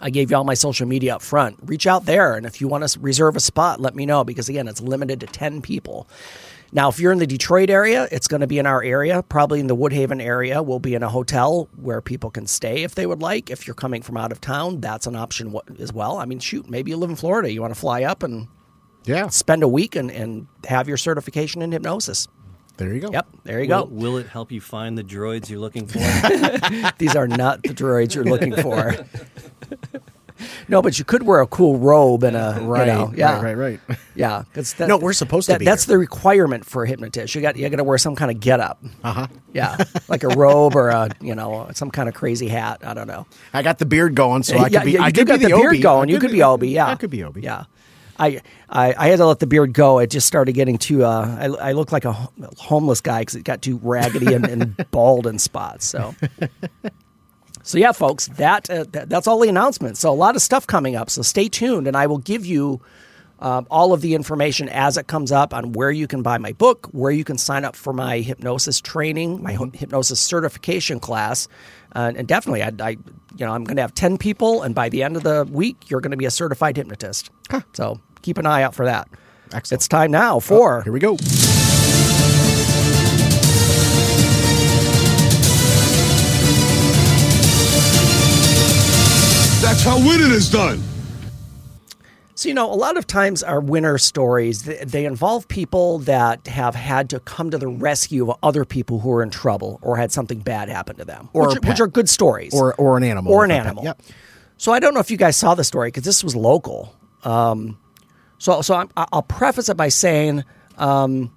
I 0.00 0.10
gave 0.10 0.30
you 0.30 0.36
all 0.36 0.44
my 0.44 0.54
social 0.54 0.86
media 0.86 1.14
up 1.16 1.22
front. 1.22 1.58
Reach 1.62 1.86
out 1.86 2.04
there, 2.04 2.34
and 2.34 2.44
if 2.46 2.60
you 2.60 2.68
want 2.68 2.86
to 2.86 3.00
reserve 3.00 3.36
a 3.36 3.40
spot, 3.40 3.80
let 3.80 3.94
me 3.94 4.04
know 4.06 4.24
because 4.24 4.48
again, 4.48 4.68
it's 4.68 4.80
limited 4.80 5.20
to 5.20 5.26
ten 5.26 5.62
people. 5.62 6.08
Now, 6.72 6.88
if 6.88 6.98
you're 6.98 7.12
in 7.12 7.18
the 7.18 7.26
Detroit 7.28 7.70
area, 7.70 8.08
it's 8.10 8.26
going 8.26 8.40
to 8.40 8.46
be 8.46 8.58
in 8.58 8.66
our 8.66 8.82
area, 8.82 9.22
probably 9.22 9.60
in 9.60 9.68
the 9.68 9.76
Woodhaven 9.76 10.20
area. 10.20 10.62
We'll 10.62 10.80
be 10.80 10.94
in 10.94 11.02
a 11.02 11.08
hotel 11.08 11.68
where 11.76 12.02
people 12.02 12.28
can 12.30 12.46
stay 12.46 12.82
if 12.82 12.94
they 12.96 13.06
would 13.06 13.22
like. 13.22 13.50
If 13.50 13.66
you're 13.66 13.74
coming 13.74 14.02
from 14.02 14.16
out 14.16 14.32
of 14.32 14.40
town, 14.40 14.80
that's 14.80 15.06
an 15.06 15.14
option 15.14 15.56
as 15.78 15.92
well. 15.92 16.18
I 16.18 16.24
mean, 16.24 16.40
shoot, 16.40 16.68
maybe 16.68 16.90
you 16.90 16.96
live 16.96 17.08
in 17.08 17.16
Florida. 17.16 17.50
You 17.52 17.62
want 17.62 17.72
to 17.72 17.78
fly 17.80 18.02
up 18.02 18.22
and 18.24 18.48
Yeah. 19.04 19.28
spend 19.28 19.62
a 19.62 19.68
week 19.68 19.94
and, 19.94 20.10
and 20.10 20.48
have 20.68 20.88
your 20.88 20.96
certification 20.96 21.62
in 21.62 21.70
hypnosis. 21.70 22.26
There 22.76 22.92
you 22.92 23.00
go. 23.00 23.10
Yep, 23.10 23.26
there 23.44 23.62
you 23.62 23.68
Will, 23.68 23.86
go. 23.86 23.90
will 23.94 24.16
it 24.18 24.26
help 24.28 24.52
you 24.52 24.60
find 24.60 24.98
the 24.98 25.04
droids 25.04 25.48
you're 25.48 25.58
looking 25.60 25.86
for? 25.86 25.98
These 26.98 27.16
are 27.16 27.26
not 27.28 27.62
the 27.62 27.70
droids 27.70 28.14
you're 28.14 28.24
looking 28.24 28.54
for. 28.54 28.94
no, 30.68 30.82
but 30.82 30.98
you 30.98 31.04
could 31.06 31.22
wear 31.22 31.40
a 31.40 31.46
cool 31.46 31.78
robe 31.78 32.22
and 32.22 32.36
a 32.36 32.58
you 32.60 32.66
Right, 32.66 32.86
know, 32.88 33.10
yeah, 33.16 33.40
right, 33.40 33.56
right, 33.56 33.80
right. 33.88 33.98
yeah. 34.14 34.42
'cause 34.52 34.74
that, 34.74 34.88
No, 34.88 34.98
we're 34.98 35.14
supposed 35.14 35.48
to 35.48 35.58
be 35.58 35.64
That's 35.64 35.86
here. 35.86 35.94
the 35.94 35.98
requirement 35.98 36.66
for 36.66 36.84
a 36.84 36.88
hypnotist. 36.88 37.34
You 37.34 37.40
got 37.40 37.56
you 37.56 37.66
got 37.70 37.76
to 37.78 37.84
wear 37.84 37.96
some 37.96 38.14
kind 38.14 38.30
of 38.30 38.40
get 38.40 38.60
up. 38.60 38.78
Uh 39.02 39.08
Uh-huh. 39.08 39.26
Yeah, 39.54 39.78
like 40.08 40.22
a 40.24 40.28
robe 40.28 40.76
or 40.76 40.90
a 40.90 41.08
you 41.22 41.34
know 41.34 41.70
some 41.72 41.90
kind 41.90 42.08
of 42.10 42.14
crazy 42.14 42.48
hat. 42.48 42.82
I 42.84 42.92
don't 42.92 43.06
know. 43.06 43.26
I 43.54 43.62
got 43.62 43.78
the 43.78 43.86
beard 43.86 44.14
going, 44.14 44.42
so 44.42 44.58
I 44.58 44.68
could 44.68 44.84
be. 44.84 44.92
yeah, 44.92 45.02
I 45.02 45.10
could 45.12 45.26
got 45.26 45.38
be 45.38 45.46
the 45.46 45.50
the 45.52 45.56
beard 45.56 45.68
Obi. 45.72 45.80
going. 45.80 46.10
I 46.10 46.12
You 46.12 46.18
could 46.18 46.32
be 46.32 46.42
Obi. 46.42 46.68
Yeah, 46.68 46.88
I 46.88 46.96
could 46.96 47.08
be 47.10 47.24
Obi. 47.24 47.40
Yeah. 47.40 47.64
I, 48.18 48.40
I 48.68 48.94
I 48.96 49.08
had 49.08 49.16
to 49.18 49.26
let 49.26 49.38
the 49.40 49.46
beard 49.46 49.72
go. 49.72 49.98
It 49.98 50.10
just 50.10 50.26
started 50.26 50.52
getting 50.52 50.78
too. 50.78 51.04
Uh, 51.04 51.36
I 51.60 51.68
I 51.68 51.72
look 51.72 51.92
like 51.92 52.04
a 52.04 52.12
homeless 52.58 53.00
guy 53.00 53.20
because 53.22 53.34
it 53.36 53.44
got 53.44 53.62
too 53.62 53.78
raggedy 53.82 54.32
and, 54.34 54.46
and 54.46 54.86
bald 54.90 55.26
in 55.26 55.38
spots. 55.38 55.84
So. 55.86 56.14
So 57.62 57.78
yeah, 57.78 57.90
folks, 57.90 58.28
that, 58.36 58.70
uh, 58.70 58.84
that 58.92 59.08
that's 59.08 59.26
all 59.26 59.40
the 59.40 59.48
announcements. 59.48 59.98
So 59.98 60.12
a 60.12 60.14
lot 60.14 60.36
of 60.36 60.42
stuff 60.42 60.68
coming 60.68 60.94
up. 60.94 61.10
So 61.10 61.22
stay 61.22 61.48
tuned, 61.48 61.88
and 61.88 61.96
I 61.96 62.06
will 62.06 62.18
give 62.18 62.46
you 62.46 62.80
um, 63.40 63.66
all 63.72 63.92
of 63.92 64.02
the 64.02 64.14
information 64.14 64.68
as 64.68 64.96
it 64.96 65.08
comes 65.08 65.32
up 65.32 65.52
on 65.52 65.72
where 65.72 65.90
you 65.90 66.06
can 66.06 66.22
buy 66.22 66.38
my 66.38 66.52
book, 66.52 66.86
where 66.92 67.10
you 67.10 67.24
can 67.24 67.38
sign 67.38 67.64
up 67.64 67.74
for 67.74 67.92
my 67.92 68.20
hypnosis 68.20 68.80
training, 68.80 69.42
my 69.42 69.54
Mm-hmm. 69.54 69.76
hypnosis 69.76 70.20
certification 70.20 71.00
class, 71.00 71.48
uh, 71.96 72.12
and 72.14 72.28
definitely, 72.28 72.62
I, 72.62 72.70
I 72.78 72.90
you 72.90 73.44
know 73.44 73.50
I'm 73.50 73.64
going 73.64 73.76
to 73.78 73.82
have 73.82 73.94
ten 73.94 74.16
people, 74.16 74.62
and 74.62 74.72
by 74.72 74.88
the 74.88 75.02
end 75.02 75.16
of 75.16 75.24
the 75.24 75.44
week, 75.50 75.90
you're 75.90 76.00
going 76.00 76.12
to 76.12 76.16
be 76.16 76.26
a 76.26 76.30
certified 76.30 76.76
hypnotist. 76.76 77.30
So 77.72 78.00
keep 78.26 78.38
an 78.38 78.46
eye 78.46 78.62
out 78.64 78.74
for 78.74 78.84
that. 78.84 79.08
Excellent. 79.52 79.78
It's 79.78 79.86
time 79.88 80.10
now 80.10 80.40
for 80.40 80.82
Here 80.82 80.92
we 80.92 80.98
go. 80.98 81.16
That's 89.62 89.82
how 89.82 89.98
winning 89.98 90.30
is 90.30 90.48
done. 90.50 90.80
So, 92.36 92.48
you 92.48 92.54
know, 92.54 92.72
a 92.72 92.76
lot 92.76 92.96
of 92.96 93.06
times 93.06 93.42
our 93.42 93.60
winner 93.60 93.98
stories, 93.98 94.62
they, 94.64 94.76
they 94.84 95.04
involve 95.06 95.48
people 95.48 95.98
that 96.00 96.46
have 96.46 96.74
had 96.76 97.10
to 97.10 97.20
come 97.20 97.50
to 97.50 97.58
the 97.58 97.66
rescue 97.66 98.30
of 98.30 98.38
other 98.44 98.64
people 98.64 99.00
who 99.00 99.10
are 99.12 99.22
in 99.22 99.30
trouble 99.30 99.80
or 99.82 99.96
had 99.96 100.12
something 100.12 100.38
bad 100.40 100.68
happen 100.68 100.96
to 100.96 101.04
them, 101.04 101.30
Or 101.32 101.48
which, 101.48 101.56
a 101.56 101.60
pet. 101.60 101.68
which 101.70 101.80
are 101.80 101.86
good 101.88 102.08
stories. 102.08 102.54
Or 102.54 102.74
or 102.74 102.96
an 102.96 103.02
animal. 103.02 103.32
Or 103.32 103.44
an 103.44 103.50
animal. 103.50 103.82
Yep. 103.84 104.02
So 104.58 104.70
I 104.72 104.78
don't 104.78 104.94
know 104.94 105.00
if 105.00 105.10
you 105.10 105.16
guys 105.16 105.36
saw 105.36 105.54
the 105.54 105.64
story 105.64 105.88
because 105.88 106.04
this 106.04 106.22
was 106.22 106.36
local. 106.36 106.94
Um, 107.24 107.78
so 108.38 108.60
so 108.62 108.74
I'm, 108.74 108.90
I'll 108.96 109.22
preface 109.22 109.68
it 109.68 109.76
by 109.76 109.88
saying 109.88 110.44
um, 110.78 111.32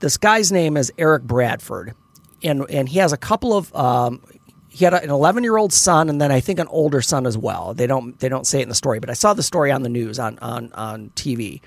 this 0.00 0.16
guy's 0.16 0.50
name 0.52 0.76
is 0.76 0.92
Eric 0.98 1.22
Bradford, 1.24 1.94
and 2.42 2.64
and 2.70 2.88
he 2.88 2.98
has 2.98 3.12
a 3.12 3.16
couple 3.16 3.56
of 3.56 3.74
um, 3.74 4.20
he 4.68 4.84
had 4.84 4.92
an 4.94 5.08
11 5.10 5.44
year 5.44 5.56
old 5.56 5.72
son 5.72 6.08
and 6.08 6.20
then 6.20 6.32
I 6.32 6.40
think 6.40 6.58
an 6.58 6.66
older 6.68 7.00
son 7.00 7.26
as 7.26 7.38
well. 7.38 7.74
They 7.74 7.86
don't 7.86 8.18
they 8.18 8.28
don't 8.28 8.46
say 8.46 8.58
it 8.60 8.64
in 8.64 8.68
the 8.68 8.74
story, 8.74 8.98
but 8.98 9.08
I 9.10 9.14
saw 9.14 9.32
the 9.32 9.42
story 9.42 9.70
on 9.70 9.82
the 9.82 9.88
news 9.88 10.18
on 10.18 10.38
on 10.40 10.72
on 10.72 11.10
TV. 11.10 11.60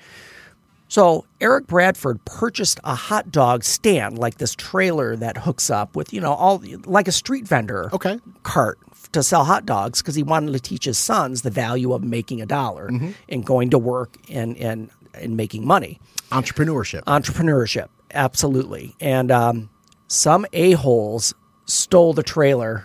So 0.90 1.26
Eric 1.40 1.66
Bradford 1.66 2.24
purchased 2.24 2.80
a 2.82 2.94
hot 2.94 3.30
dog 3.30 3.62
stand, 3.62 4.18
like 4.18 4.38
this 4.38 4.54
trailer 4.54 5.16
that 5.16 5.36
hooks 5.36 5.68
up 5.68 5.94
with, 5.94 6.14
you 6.14 6.20
know, 6.20 6.32
all 6.32 6.62
like 6.86 7.08
a 7.08 7.12
street 7.12 7.46
vendor 7.46 7.90
Okay. 7.92 8.18
cart 8.42 8.78
to 9.12 9.22
sell 9.22 9.44
hot 9.44 9.64
dogs 9.66 10.00
because 10.02 10.14
he 10.14 10.22
wanted 10.22 10.52
to 10.52 10.60
teach 10.60 10.84
his 10.84 10.98
sons 10.98 11.42
the 11.42 11.50
value 11.50 11.92
of 11.92 12.02
making 12.04 12.40
a 12.42 12.46
dollar 12.46 12.90
and 13.28 13.44
going 13.46 13.70
to 13.70 13.78
work 13.78 14.16
and 14.30 14.56
and 14.58 14.90
and 15.14 15.36
making 15.36 15.66
money 15.66 15.98
Entrepreneurship. 16.30 17.02
entrepreneurship 17.04 17.88
absolutely 18.12 18.94
and 19.00 19.30
um, 19.30 19.70
some 20.06 20.44
a-holes 20.52 21.34
stole 21.66 22.12
the 22.12 22.22
trailer 22.22 22.84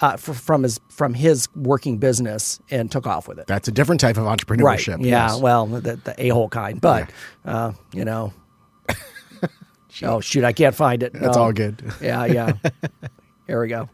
uh, 0.00 0.10
f- 0.14 0.20
from 0.20 0.62
his 0.64 0.80
from 0.88 1.14
his 1.14 1.48
working 1.54 1.98
business 1.98 2.60
and 2.70 2.90
took 2.90 3.06
off 3.06 3.28
with 3.28 3.38
it 3.38 3.46
That's 3.46 3.68
a 3.68 3.72
different 3.72 4.00
type 4.00 4.16
of 4.16 4.24
right 4.24 4.38
entrepreneurship. 4.38 5.00
yeah 5.00 5.30
yes. 5.32 5.40
well 5.40 5.66
the, 5.66 5.96
the 5.96 6.14
a-hole 6.18 6.48
kind 6.48 6.80
but 6.80 7.10
uh, 7.44 7.72
you 7.92 8.04
know 8.04 8.32
oh 10.02 10.20
shoot 10.20 10.42
i 10.44 10.52
can't 10.52 10.74
find 10.74 11.02
it 11.02 11.12
That's 11.12 11.36
No. 11.36 11.42
all 11.44 11.52
good. 11.52 11.82
yeah 12.02 12.24
yeah 12.26 12.52
here 13.46 13.60
we 13.60 13.68
go 13.68 13.88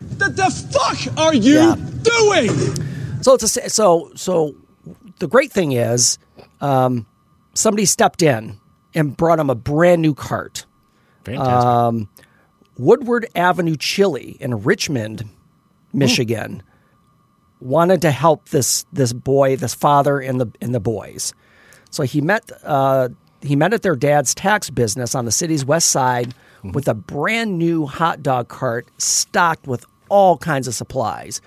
What 0.00 0.36
the 0.36 0.50
fuck 0.72 1.18
are 1.18 1.34
you 1.34 1.54
Yeah. 1.54 1.76
doing? 2.02 2.50
So 3.22 3.34
it's 3.34 3.56
a, 3.56 3.70
so 3.70 4.10
so 4.14 4.54
the 5.18 5.26
great 5.26 5.52
thing 5.52 5.72
is, 5.72 6.18
um, 6.60 7.06
somebody 7.54 7.86
stepped 7.86 8.22
in 8.22 8.58
and 8.94 9.16
brought 9.16 9.38
him 9.38 9.50
a 9.50 9.54
brand 9.54 10.02
new 10.02 10.14
cart. 10.14 10.66
Fantastic. 11.24 11.66
Um, 11.66 12.08
Woodward 12.78 13.26
Avenue 13.34 13.76
Chili 13.76 14.36
in 14.38 14.62
Richmond, 14.62 15.24
Michigan, 15.92 16.62
wanted 17.60 18.02
to 18.02 18.10
help 18.10 18.50
this 18.50 18.84
this 18.92 19.12
boy, 19.12 19.56
this 19.56 19.74
father, 19.74 20.20
and 20.20 20.40
the 20.40 20.46
and 20.60 20.74
the 20.74 20.80
boys. 20.80 21.32
So 21.90 22.02
he 22.02 22.20
met 22.20 22.50
uh, 22.62 23.08
he 23.46 23.56
met 23.56 23.72
at 23.72 23.82
their 23.82 23.96
dad's 23.96 24.34
tax 24.34 24.70
business 24.70 25.14
on 25.14 25.24
the 25.24 25.32
city's 25.32 25.64
west 25.64 25.90
side 25.90 26.34
with 26.72 26.88
a 26.88 26.94
brand 26.94 27.58
new 27.58 27.86
hot 27.86 28.22
dog 28.22 28.48
cart 28.48 28.88
stocked 28.98 29.66
with 29.66 29.84
all 30.08 30.36
kinds 30.38 30.66
of 30.68 30.74
supplies. 30.74 31.40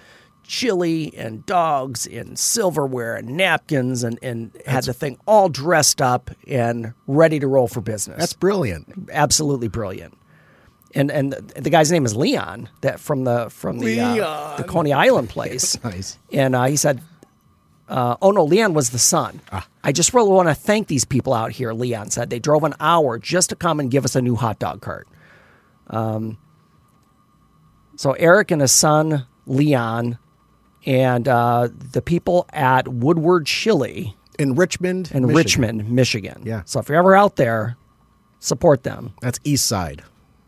Chili 0.43 1.13
and 1.15 1.45
dogs 1.45 2.07
and 2.07 2.39
silverware 2.39 3.15
and 3.15 3.29
napkins 3.37 4.03
and, 4.03 4.17
and 4.23 4.51
had 4.65 4.83
the 4.85 4.93
thing 4.93 5.17
all 5.27 5.47
dressed 5.47 6.01
up 6.01 6.31
and 6.47 6.93
ready 7.05 7.39
to 7.39 7.45
roll 7.47 7.67
for 7.67 7.81
business 7.81 8.17
That's 8.17 8.33
brilliant. 8.33 9.09
absolutely 9.11 9.67
brilliant. 9.67 10.17
And 10.95 11.11
and 11.11 11.33
the, 11.33 11.61
the 11.61 11.69
guy's 11.69 11.91
name 11.91 12.03
is 12.03 12.15
Leon 12.15 12.67
that 12.81 12.99
from 12.99 13.25
the 13.25 13.51
from 13.51 13.77
the 13.77 13.99
uh, 13.99 14.57
the 14.57 14.63
Coney 14.63 14.91
Island 14.91 15.29
place. 15.29 15.77
Nice. 15.83 16.17
And 16.33 16.55
uh, 16.55 16.63
he 16.65 16.77
said, 16.77 16.99
uh, 17.89 18.15
"Oh 18.21 18.31
no, 18.31 18.43
Leon 18.45 18.73
was 18.73 18.91
the 18.91 18.99
son. 18.99 19.41
I 19.83 19.91
just 19.91 20.13
really 20.13 20.29
want 20.29 20.47
to 20.47 20.53
thank 20.55 20.87
these 20.87 21.03
people 21.05 21.33
out 21.33 21.51
here." 21.51 21.73
Leon 21.73 22.09
said 22.11 22.29
they 22.29 22.39
drove 22.39 22.63
an 22.63 22.75
hour 22.79 23.17
just 23.19 23.49
to 23.49 23.55
come 23.55 23.79
and 23.79 23.91
give 23.91 24.05
us 24.05 24.15
a 24.15 24.21
new 24.21 24.35
hot 24.35 24.59
dog 24.59 24.81
cart. 24.81 25.07
Um, 25.87 26.37
so 27.95 28.13
Eric 28.13 28.51
and 28.51 28.61
his 28.61 28.71
son 28.71 29.25
Leon 29.45 30.17
and 30.85 31.27
uh, 31.27 31.67
the 31.91 32.01
people 32.01 32.45
at 32.53 32.87
Woodward 32.87 33.45
Chili 33.45 34.15
In 34.37 34.55
Richmond. 34.55 35.11
in 35.13 35.23
Michigan. 35.23 35.35
Richmond, 35.35 35.89
Michigan. 35.91 36.43
Yeah. 36.45 36.61
So 36.65 36.79
if 36.79 36.87
you're 36.87 36.97
ever 36.97 37.15
out 37.15 37.35
there, 37.35 37.75
support 38.39 38.83
them. 38.83 39.13
That's 39.21 39.39
east 39.43 39.65
side. 39.67 40.03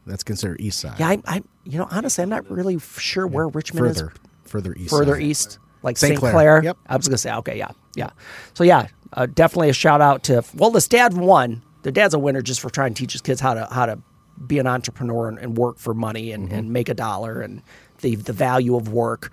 That's 0.05 0.23
considered 0.23 0.61
east 0.61 0.79
side. 0.79 0.99
Yeah, 0.99 1.09
I, 1.09 1.21
I 1.25 1.41
you 1.63 1.77
know, 1.77 1.87
honestly, 1.91 2.21
I'm 2.21 2.29
not 2.29 2.49
really 2.49 2.79
sure 2.79 3.27
where 3.27 3.47
Richmond 3.47 3.87
Further. 3.97 4.11
is. 4.11 4.19
Further 4.45 4.73
east. 4.75 4.89
Further 4.89 5.13
side. 5.15 5.21
east, 5.23 5.59
like 5.83 5.97
St. 5.97 6.17
Clair. 6.17 6.31
Clair. 6.31 6.63
Yep. 6.63 6.77
I 6.87 6.97
was 6.97 7.07
gonna 7.07 7.17
say, 7.17 7.33
okay, 7.33 7.57
yeah, 7.57 7.71
yeah. 7.95 8.09
So 8.53 8.63
yeah, 8.63 8.87
uh, 9.13 9.25
definitely 9.25 9.69
a 9.69 9.73
shout 9.73 10.01
out 10.01 10.23
to. 10.23 10.43
Well, 10.55 10.71
this 10.71 10.87
dad 10.87 11.15
won. 11.15 11.61
The 11.83 11.91
dad's 11.91 12.13
a 12.13 12.19
winner 12.19 12.41
just 12.41 12.61
for 12.61 12.69
trying 12.69 12.93
to 12.93 12.99
teach 12.99 13.13
his 13.13 13.21
kids 13.21 13.41
how 13.41 13.53
to 13.55 13.65
how 13.71 13.85
to 13.87 13.99
be 14.47 14.59
an 14.59 14.67
entrepreneur 14.67 15.27
and, 15.27 15.37
and 15.39 15.57
work 15.57 15.77
for 15.77 15.93
money 15.93 16.31
and, 16.31 16.51
and 16.51 16.71
make 16.71 16.89
a 16.89 16.93
dollar 16.93 17.41
and 17.41 17.61
the 18.01 18.15
the 18.15 18.33
value 18.33 18.75
of 18.75 18.91
work. 18.93 19.31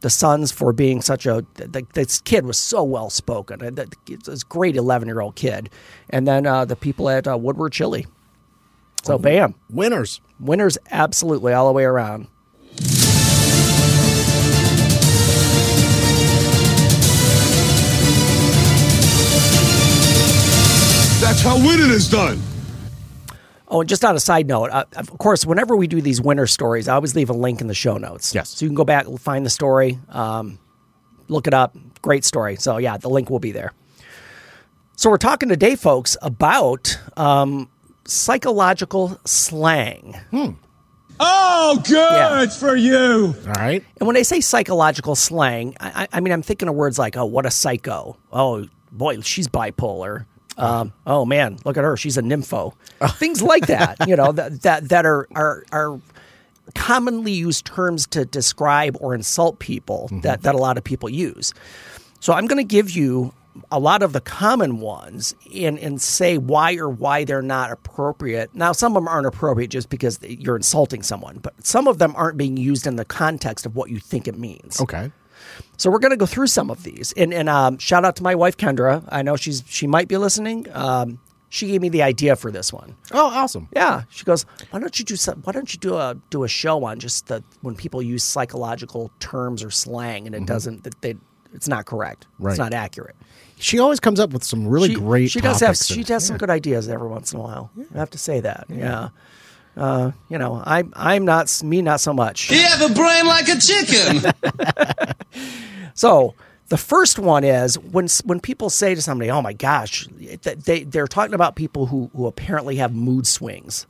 The 0.00 0.10
sons 0.10 0.52
for 0.52 0.72
being 0.74 1.00
such 1.00 1.24
a 1.26 1.44
the, 1.54 1.84
this 1.94 2.20
kid 2.20 2.44
was 2.44 2.58
so 2.58 2.84
well 2.84 3.08
spoken. 3.10 3.74
That- 3.74 3.94
This 4.24 4.44
great 4.44 4.76
eleven 4.76 5.08
year 5.08 5.20
old 5.20 5.36
kid, 5.36 5.70
and 6.10 6.28
then 6.28 6.46
uh, 6.46 6.64
the 6.66 6.76
people 6.76 7.08
at 7.08 7.26
uh, 7.26 7.36
Woodward 7.38 7.72
Chili. 7.72 8.06
So 9.04 9.18
bam, 9.18 9.54
Winners. 9.70 10.20
winners 10.40 10.76
absolutely 10.90 11.52
all 11.54 11.66
the 11.66 11.72
way 11.72 11.84
around. 11.84 12.26
How 21.46 21.56
winning 21.58 21.90
is 21.90 22.10
done. 22.10 22.40
Oh, 23.68 23.80
and 23.80 23.88
just 23.88 24.04
on 24.04 24.14
a 24.16 24.20
side 24.20 24.46
note, 24.46 24.70
uh, 24.70 24.84
of 24.96 25.10
course, 25.18 25.44
whenever 25.46 25.76
we 25.76 25.86
do 25.86 26.00
these 26.00 26.20
winter 26.20 26.46
stories, 26.46 26.88
I 26.88 26.94
always 26.94 27.14
leave 27.16 27.30
a 27.30 27.34
link 27.34 27.60
in 27.60 27.66
the 27.66 27.74
show 27.74 27.96
notes. 27.98 28.34
Yes. 28.34 28.50
So 28.50 28.64
you 28.64 28.68
can 28.68 28.76
go 28.76 28.84
back, 28.84 29.06
and 29.06 29.20
find 29.20 29.44
the 29.46 29.50
story, 29.50 29.98
um, 30.08 30.58
look 31.28 31.46
it 31.46 31.54
up. 31.54 31.76
Great 32.02 32.24
story. 32.24 32.56
So, 32.56 32.78
yeah, 32.78 32.96
the 32.96 33.08
link 33.08 33.28
will 33.30 33.38
be 33.40 33.50
there. 33.52 33.72
So, 34.96 35.10
we're 35.10 35.18
talking 35.18 35.48
today, 35.48 35.74
folks, 35.76 36.16
about 36.22 36.98
um, 37.16 37.68
psychological 38.06 39.18
slang. 39.24 40.16
Oh, 41.18 41.80
good 41.84 41.94
Yeah. 41.96 42.46
for 42.46 42.76
you. 42.76 43.34
All 43.46 43.52
right. 43.54 43.84
And 43.98 44.06
when 44.06 44.16
I 44.16 44.22
say 44.22 44.40
psychological 44.40 45.14
slang, 45.16 45.76
I, 45.80 46.02
I 46.02 46.08
I 46.14 46.20
mean, 46.20 46.32
I'm 46.32 46.42
thinking 46.42 46.68
of 46.68 46.74
words 46.76 46.98
like, 46.98 47.16
oh, 47.16 47.24
what 47.24 47.46
a 47.46 47.50
psycho. 47.50 48.16
Oh, 48.32 48.66
boy, 48.92 49.20
she's 49.22 49.48
bipolar. 49.48 50.26
Um, 50.56 50.92
oh 51.06 51.24
man, 51.24 51.58
look 51.64 51.76
at 51.76 51.84
her. 51.84 51.96
She's 51.96 52.16
a 52.16 52.22
nympho. 52.22 52.74
Things 53.16 53.42
like 53.42 53.66
that, 53.66 54.08
you 54.08 54.16
know, 54.16 54.32
that, 54.32 54.62
that, 54.62 54.88
that 54.88 55.04
are, 55.04 55.28
are, 55.34 55.64
are 55.70 56.00
commonly 56.74 57.32
used 57.32 57.66
terms 57.66 58.06
to 58.08 58.24
describe 58.24 58.96
or 59.00 59.14
insult 59.14 59.58
people 59.58 60.08
that, 60.22 60.42
that 60.42 60.54
a 60.54 60.58
lot 60.58 60.78
of 60.78 60.84
people 60.84 61.08
use. 61.08 61.52
So 62.20 62.32
I'm 62.32 62.46
going 62.46 62.58
to 62.58 62.64
give 62.64 62.90
you 62.90 63.32
a 63.70 63.78
lot 63.78 64.02
of 64.02 64.12
the 64.12 64.20
common 64.20 64.80
ones 64.80 65.34
and, 65.54 65.78
and 65.78 66.00
say 66.00 66.38
why 66.38 66.76
or 66.76 66.88
why 66.88 67.24
they're 67.24 67.42
not 67.42 67.70
appropriate. 67.70 68.54
Now, 68.54 68.72
some 68.72 68.96
of 68.96 69.02
them 69.02 69.08
aren't 69.08 69.26
appropriate 69.26 69.68
just 69.68 69.88
because 69.88 70.18
you're 70.22 70.56
insulting 70.56 71.02
someone, 71.02 71.38
but 71.38 71.54
some 71.64 71.88
of 71.88 71.98
them 71.98 72.14
aren't 72.16 72.36
being 72.36 72.56
used 72.56 72.86
in 72.86 72.96
the 72.96 73.04
context 73.04 73.66
of 73.66 73.76
what 73.76 73.90
you 73.90 73.98
think 73.98 74.28
it 74.28 74.38
means. 74.38 74.80
Okay. 74.80 75.10
So 75.76 75.90
we're 75.90 75.98
going 75.98 76.10
to 76.10 76.16
go 76.16 76.26
through 76.26 76.46
some 76.46 76.70
of 76.70 76.82
these. 76.82 77.12
And, 77.16 77.32
and 77.34 77.48
um, 77.48 77.78
shout 77.78 78.04
out 78.04 78.16
to 78.16 78.22
my 78.22 78.34
wife 78.34 78.56
Kendra. 78.56 79.06
I 79.08 79.22
know 79.22 79.36
she's 79.36 79.62
she 79.66 79.86
might 79.86 80.08
be 80.08 80.16
listening. 80.16 80.66
Um, 80.72 81.20
she 81.48 81.68
gave 81.68 81.80
me 81.80 81.88
the 81.88 82.02
idea 82.02 82.36
for 82.36 82.50
this 82.50 82.72
one. 82.72 82.96
Oh, 83.12 83.26
awesome. 83.26 83.68
Yeah, 83.74 84.02
she 84.10 84.24
goes, 84.24 84.44
"Why 84.70 84.80
don't 84.80 84.98
you 84.98 85.04
do 85.04 85.16
some, 85.16 85.42
Why 85.42 85.52
don't 85.52 85.72
you 85.72 85.78
do 85.78 85.96
a 85.96 86.16
do 86.30 86.44
a 86.44 86.48
show 86.48 86.84
on 86.84 86.98
just 86.98 87.28
the 87.28 87.42
when 87.62 87.76
people 87.76 88.02
use 88.02 88.24
psychological 88.24 89.10
terms 89.20 89.62
or 89.62 89.70
slang 89.70 90.26
and 90.26 90.34
it 90.34 90.44
doesn't 90.44 90.84
that 90.84 91.00
they 91.02 91.14
it's 91.54 91.68
not 91.68 91.86
correct. 91.86 92.26
Right. 92.38 92.52
It's 92.52 92.58
not 92.58 92.74
accurate. 92.74 93.16
She 93.58 93.78
always 93.78 94.00
comes 94.00 94.20
up 94.20 94.30
with 94.30 94.44
some 94.44 94.66
really 94.66 94.88
she, 94.88 94.94
great. 94.96 95.30
She 95.30 95.40
does 95.40 95.60
have 95.60 95.76
she 95.76 96.00
and- 96.00 96.06
does 96.06 96.26
some 96.26 96.36
good 96.36 96.50
ideas 96.50 96.88
every 96.88 97.08
once 97.08 97.32
in 97.32 97.38
a 97.38 97.42
while. 97.42 97.70
I 97.94 97.98
have 97.98 98.10
to 98.10 98.18
say 98.18 98.40
that. 98.40 98.66
Yeah. 98.68 99.08
Uh, 99.76 100.12
you 100.28 100.38
know, 100.38 100.62
I 100.64 100.84
I'm 100.94 101.24
not 101.24 101.62
me 101.62 101.82
not 101.82 102.00
so 102.00 102.12
much. 102.14 102.50
You 102.50 102.62
have 102.62 102.90
a 102.90 102.94
brain 102.94 103.26
like 103.26 103.48
a 103.48 103.58
chicken. 103.58 104.32
So 105.96 106.34
the 106.68 106.76
first 106.76 107.18
one 107.18 107.42
is 107.42 107.78
when 107.78 108.06
when 108.24 108.38
people 108.38 108.70
say 108.70 108.94
to 108.94 109.02
somebody, 109.02 109.30
"Oh 109.30 109.42
my 109.42 109.54
gosh," 109.54 110.06
they 110.06 110.84
they're 110.84 111.06
talking 111.08 111.34
about 111.34 111.56
people 111.56 111.86
who 111.86 112.10
who 112.14 112.26
apparently 112.26 112.76
have 112.76 112.94
mood 112.94 113.26
swings, 113.26 113.86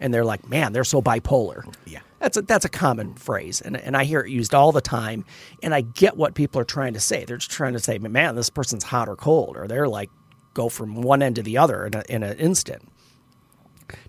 and 0.00 0.12
they're 0.12 0.24
like, 0.24 0.48
"Man, 0.48 0.72
they're 0.72 0.84
so 0.84 1.00
bipolar." 1.00 1.72
Yeah. 1.86 2.00
That's 2.18 2.36
a, 2.36 2.42
that's 2.42 2.66
a 2.66 2.68
common 2.68 3.14
phrase, 3.14 3.62
and, 3.62 3.78
and 3.78 3.96
I 3.96 4.04
hear 4.04 4.20
it 4.20 4.28
used 4.28 4.54
all 4.54 4.72
the 4.72 4.82
time. 4.82 5.24
And 5.62 5.72
I 5.72 5.80
get 5.80 6.18
what 6.18 6.34
people 6.34 6.60
are 6.60 6.64
trying 6.64 6.92
to 6.92 7.00
say. 7.00 7.24
They're 7.24 7.38
just 7.38 7.50
trying 7.50 7.72
to 7.72 7.78
say, 7.78 7.98
"Man, 7.98 8.34
this 8.34 8.50
person's 8.50 8.84
hot 8.84 9.08
or 9.08 9.16
cold," 9.16 9.56
or 9.56 9.66
they're 9.68 9.88
like 9.88 10.10
go 10.52 10.68
from 10.68 11.00
one 11.00 11.22
end 11.22 11.36
to 11.36 11.42
the 11.42 11.56
other 11.58 11.86
in, 11.86 11.94
a, 11.94 12.04
in 12.08 12.22
an 12.24 12.36
instant. 12.38 12.89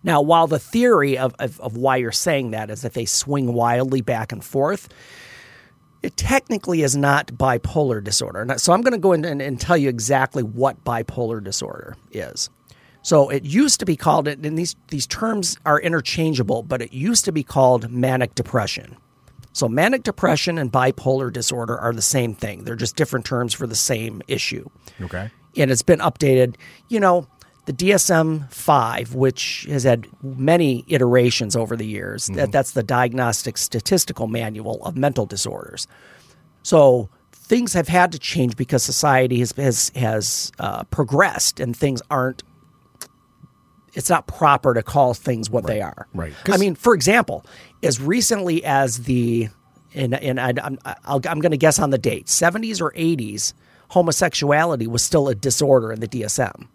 Now, 0.03 0.21
while 0.21 0.47
the 0.47 0.59
theory 0.59 1.17
of, 1.17 1.33
of, 1.39 1.59
of 1.61 1.77
why 1.77 1.97
you're 1.97 2.11
saying 2.11 2.51
that 2.51 2.69
is 2.69 2.81
that 2.81 2.93
they 2.93 3.05
swing 3.05 3.53
wildly 3.53 4.01
back 4.01 4.31
and 4.31 4.43
forth, 4.43 4.89
it 6.01 6.17
technically 6.17 6.81
is 6.81 6.95
not 6.95 7.27
bipolar 7.27 8.03
disorder. 8.03 8.45
So 8.57 8.73
I'm 8.73 8.81
going 8.81 8.93
to 8.93 8.99
go 8.99 9.13
in 9.13 9.23
and, 9.23 9.41
and 9.41 9.59
tell 9.59 9.77
you 9.77 9.89
exactly 9.89 10.41
what 10.43 10.83
bipolar 10.83 11.43
disorder 11.43 11.95
is. 12.11 12.49
So 13.03 13.29
it 13.29 13.43
used 13.43 13.79
to 13.79 13.85
be 13.85 13.95
called, 13.95 14.27
and 14.27 14.57
these, 14.57 14.75
these 14.89 15.07
terms 15.07 15.57
are 15.65 15.79
interchangeable, 15.79 16.63
but 16.63 16.81
it 16.81 16.93
used 16.93 17.25
to 17.25 17.31
be 17.31 17.43
called 17.43 17.91
manic 17.91 18.35
depression. 18.35 18.97
So 19.53 19.67
manic 19.67 20.03
depression 20.03 20.57
and 20.57 20.71
bipolar 20.71 21.31
disorder 21.33 21.77
are 21.77 21.93
the 21.93 22.01
same 22.01 22.33
thing. 22.33 22.63
They're 22.63 22.75
just 22.75 22.95
different 22.95 23.25
terms 23.25 23.53
for 23.53 23.67
the 23.67 23.75
same 23.75 24.21
issue 24.27 24.69
Okay. 25.01 25.29
and 25.57 25.69
it's 25.71 25.81
been 25.81 25.99
updated. 25.99 26.55
You 26.89 26.99
know, 26.99 27.27
the 27.71 27.91
DSM 27.91 28.51
five, 28.51 29.15
which 29.15 29.65
has 29.69 29.83
had 29.83 30.07
many 30.21 30.83
iterations 30.87 31.55
over 31.55 31.75
the 31.75 31.85
years, 31.85 32.27
that 32.27 32.51
that's 32.51 32.71
the 32.71 32.83
Diagnostic 32.83 33.57
Statistical 33.57 34.27
Manual 34.27 34.83
of 34.83 34.97
Mental 34.97 35.25
Disorders. 35.25 35.87
So 36.63 37.09
things 37.31 37.73
have 37.73 37.87
had 37.87 38.11
to 38.11 38.19
change 38.19 38.55
because 38.55 38.83
society 38.83 39.39
has 39.39 39.51
has, 39.53 39.91
has 39.95 40.51
uh, 40.59 40.83
progressed, 40.85 41.59
and 41.59 41.75
things 41.75 42.01
aren't. 42.09 42.43
It's 43.93 44.09
not 44.09 44.25
proper 44.25 44.73
to 44.73 44.83
call 44.83 45.13
things 45.13 45.49
what 45.49 45.67
they 45.67 45.81
are. 45.81 46.07
right. 46.13 46.33
I 46.47 46.57
mean, 46.57 46.75
for 46.75 46.93
example, 46.93 47.45
as 47.83 47.99
recently 47.99 48.63
as 48.63 48.99
the, 49.03 49.49
and 49.93 50.13
and 50.13 50.39
I, 50.39 50.53
I'm 50.63 50.77
I'm 50.85 51.19
going 51.21 51.51
to 51.51 51.57
guess 51.57 51.77
on 51.79 51.89
the 51.89 51.97
date, 51.97 52.27
70s 52.27 52.81
or 52.81 52.91
80s, 52.91 53.53
homosexuality 53.89 54.87
was 54.87 55.03
still 55.03 55.27
a 55.27 55.35
disorder 55.35 55.91
in 55.91 55.99
the 55.99 56.07
DSM, 56.07 56.67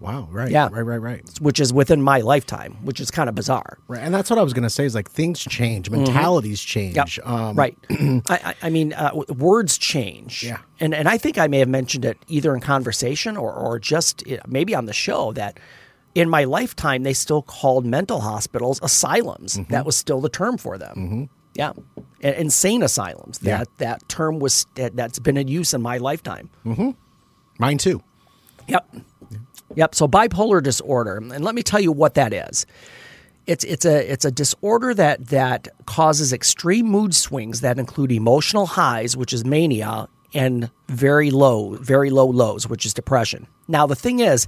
Wow. 0.00 0.28
Right. 0.30 0.50
Yeah. 0.50 0.68
Right. 0.70 0.82
Right. 0.82 1.00
Right. 1.00 1.28
which 1.40 1.58
is 1.58 1.72
within 1.72 2.00
my 2.00 2.20
lifetime, 2.20 2.76
which 2.84 3.00
is 3.00 3.10
kind 3.10 3.28
of 3.28 3.34
bizarre. 3.34 3.78
Right. 3.88 4.00
And 4.00 4.14
that's 4.14 4.30
what 4.30 4.38
I 4.38 4.42
was 4.42 4.52
going 4.52 4.62
to 4.62 4.70
say. 4.70 4.84
Is 4.84 4.94
like 4.94 5.10
things 5.10 5.40
change, 5.40 5.90
mentalities 5.90 6.60
change. 6.62 6.94
Mm-hmm. 6.96 7.28
Yep. 7.28 7.40
Um, 7.40 7.56
right. 7.56 7.76
I, 8.30 8.54
I, 8.62 8.70
mean, 8.70 8.92
uh, 8.92 9.10
words 9.36 9.76
change. 9.76 10.44
Yeah. 10.44 10.58
And 10.78 10.94
and 10.94 11.08
I 11.08 11.18
think 11.18 11.36
I 11.36 11.48
may 11.48 11.58
have 11.58 11.68
mentioned 11.68 12.04
it 12.04 12.16
either 12.28 12.54
in 12.54 12.60
conversation 12.60 13.36
or 13.36 13.52
or 13.52 13.78
just 13.80 14.22
uh, 14.30 14.36
maybe 14.46 14.74
on 14.74 14.86
the 14.86 14.92
show 14.92 15.32
that 15.32 15.58
in 16.14 16.30
my 16.30 16.44
lifetime 16.44 17.02
they 17.02 17.12
still 17.12 17.42
called 17.42 17.84
mental 17.84 18.20
hospitals 18.20 18.78
asylums. 18.82 19.56
Mm-hmm. 19.56 19.72
That 19.72 19.84
was 19.84 19.96
still 19.96 20.20
the 20.20 20.28
term 20.28 20.58
for 20.58 20.78
them. 20.78 20.96
Mm-hmm. 20.96 21.24
Yeah. 21.54 21.72
And 22.20 22.36
insane 22.36 22.84
asylums. 22.84 23.40
That 23.40 23.48
Yeah. 23.48 23.64
that 23.78 24.08
term 24.08 24.38
was 24.38 24.64
that, 24.76 24.94
that's 24.94 25.18
been 25.18 25.36
in 25.36 25.48
use 25.48 25.74
in 25.74 25.82
my 25.82 25.98
lifetime. 25.98 26.50
Mine 27.58 27.78
too. 27.78 28.00
Yep. 28.68 28.96
Yep. 29.74 29.94
So 29.94 30.08
bipolar 30.08 30.62
disorder, 30.62 31.16
and 31.16 31.44
let 31.44 31.54
me 31.54 31.62
tell 31.62 31.80
you 31.80 31.92
what 31.92 32.14
that 32.14 32.32
is. 32.32 32.66
It's 33.46 33.64
it's 33.64 33.84
a 33.84 34.12
it's 34.12 34.24
a 34.24 34.30
disorder 34.30 34.92
that 34.94 35.28
that 35.28 35.68
causes 35.86 36.32
extreme 36.32 36.86
mood 36.86 37.14
swings 37.14 37.60
that 37.62 37.78
include 37.78 38.12
emotional 38.12 38.66
highs, 38.66 39.16
which 39.16 39.32
is 39.32 39.44
mania, 39.44 40.08
and 40.34 40.70
very 40.88 41.30
low, 41.30 41.76
very 41.76 42.10
low 42.10 42.26
lows, 42.26 42.68
which 42.68 42.84
is 42.84 42.92
depression. 42.92 43.46
Now 43.66 43.86
the 43.86 43.96
thing 43.96 44.20
is, 44.20 44.46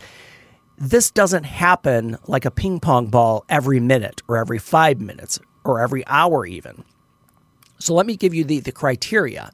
this 0.79 1.11
doesn't 1.11 1.45
happen 1.45 2.19
like 2.27 2.45
a 2.45 2.51
ping 2.51 2.81
pong 2.81 3.07
ball 3.07 3.45
every 3.49 3.81
minute 3.81 4.23
or 4.29 4.37
every 4.37 4.59
five 4.59 5.01
minutes 5.01 5.39
or 5.65 5.81
every 5.81 6.07
hour 6.07 6.45
even. 6.45 6.85
So 7.79 7.95
let 7.95 8.07
me 8.07 8.17
give 8.17 8.35
you 8.35 8.45
the, 8.45 8.61
the 8.61 8.73
criteria. 8.73 9.51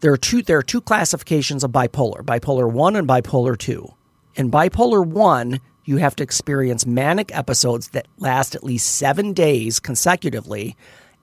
There 0.00 0.12
are 0.12 0.16
two 0.16 0.42
there 0.42 0.58
are 0.58 0.62
two 0.62 0.80
classifications 0.80 1.62
of 1.62 1.72
bipolar, 1.72 2.22
bipolar 2.22 2.70
1 2.70 2.96
and 2.96 3.06
bipolar 3.06 3.56
2. 3.56 3.94
In 4.36 4.50
bipolar 4.50 5.06
1, 5.06 5.60
you 5.84 5.98
have 5.98 6.16
to 6.16 6.22
experience 6.22 6.86
manic 6.86 7.36
episodes 7.36 7.88
that 7.88 8.06
last 8.18 8.54
at 8.54 8.64
least 8.64 8.96
7 8.96 9.32
days 9.32 9.78
consecutively 9.78 10.76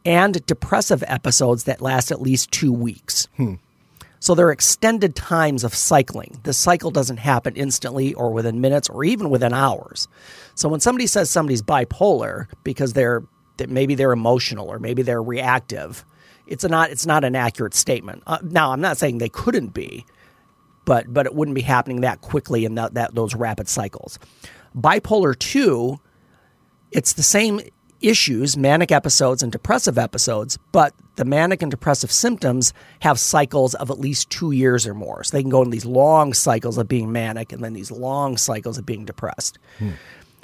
and 0.06 0.46
depressive 0.46 1.04
episodes 1.08 1.64
that 1.64 1.82
last 1.82 2.12
at 2.12 2.22
least 2.22 2.52
2 2.52 2.72
weeks. 2.72 3.28
Hmm. 3.38 3.56
So 4.20 4.36
there 4.36 4.48
are 4.48 4.52
extended 4.52 5.16
times 5.16 5.64
of 5.64 5.74
cycling. 5.74 6.40
The 6.44 6.54
cycle 6.54 6.92
doesn't 6.92 7.18
happen 7.18 7.56
instantly 7.56 8.14
or 8.14 8.32
within 8.32 8.62
minutes 8.62 8.90
or 8.90 9.04
even 9.04 9.30
within 9.30 9.54
hours. 9.54 10.08
So 10.56 10.70
when 10.70 10.80
somebody 10.80 11.08
says 11.08 11.30
somebody's 11.30 11.62
bipolar 11.62 12.48
because 12.64 12.94
they're 12.94 13.24
that 13.58 13.70
maybe 13.70 13.96
they're 13.96 14.12
emotional 14.12 14.70
or 14.70 14.78
maybe 14.78 15.02
they're 15.02 15.22
reactive, 15.22 16.06
it's 16.48 16.64
not 16.64 16.90
it's 16.90 17.06
not 17.06 17.24
an 17.24 17.36
accurate 17.36 17.74
statement. 17.74 18.24
Uh, 18.26 18.40
now 18.44 18.72
I'm 18.72 18.82
not 18.82 18.98
saying 18.98 19.18
they 19.18 19.30
couldn't 19.30 19.74
be, 19.74 20.06
but 20.86 21.14
but 21.14 21.26
it 21.26 21.36
wouldn't 21.36 21.56
be 21.56 21.62
happening 21.62 22.02
that 22.02 22.22
quickly 22.22 22.66
in 22.66 22.76
that, 22.76 22.94
that 22.96 23.16
those 23.16 23.36
rapid 23.36 23.68
cycles. 23.68 24.18
Bipolar 24.76 25.38
two, 25.38 26.00
it's 26.92 27.14
the 27.14 27.24
same 27.24 27.62
issues, 28.02 28.56
manic 28.58 28.92
episodes 28.92 29.42
and 29.42 29.52
depressive 29.52 29.98
episodes, 29.98 30.58
but 30.72 30.94
the 31.16 31.26
manic 31.26 31.64
and 31.64 31.72
depressive 31.72 32.12
symptoms 32.12 32.72
have 33.00 33.20
cycles 33.20 33.74
of 33.76 33.90
at 33.90 34.00
least 34.00 34.30
two 34.30 34.52
years 34.52 34.86
or 34.86 34.94
more. 34.94 35.24
So 35.24 35.36
they 35.36 35.42
can 35.42 35.50
go 35.50 35.64
in 35.64 35.72
these 35.72 35.86
long 35.86 36.34
cycles 36.34 36.78
of 36.78 36.88
being 36.88 37.12
manic 37.12 37.52
and 37.52 37.64
then 37.64 37.74
these 37.74 37.92
long 37.92 38.38
cycles 38.38 38.78
of 38.78 38.86
being 38.86 39.04
depressed. 39.06 39.58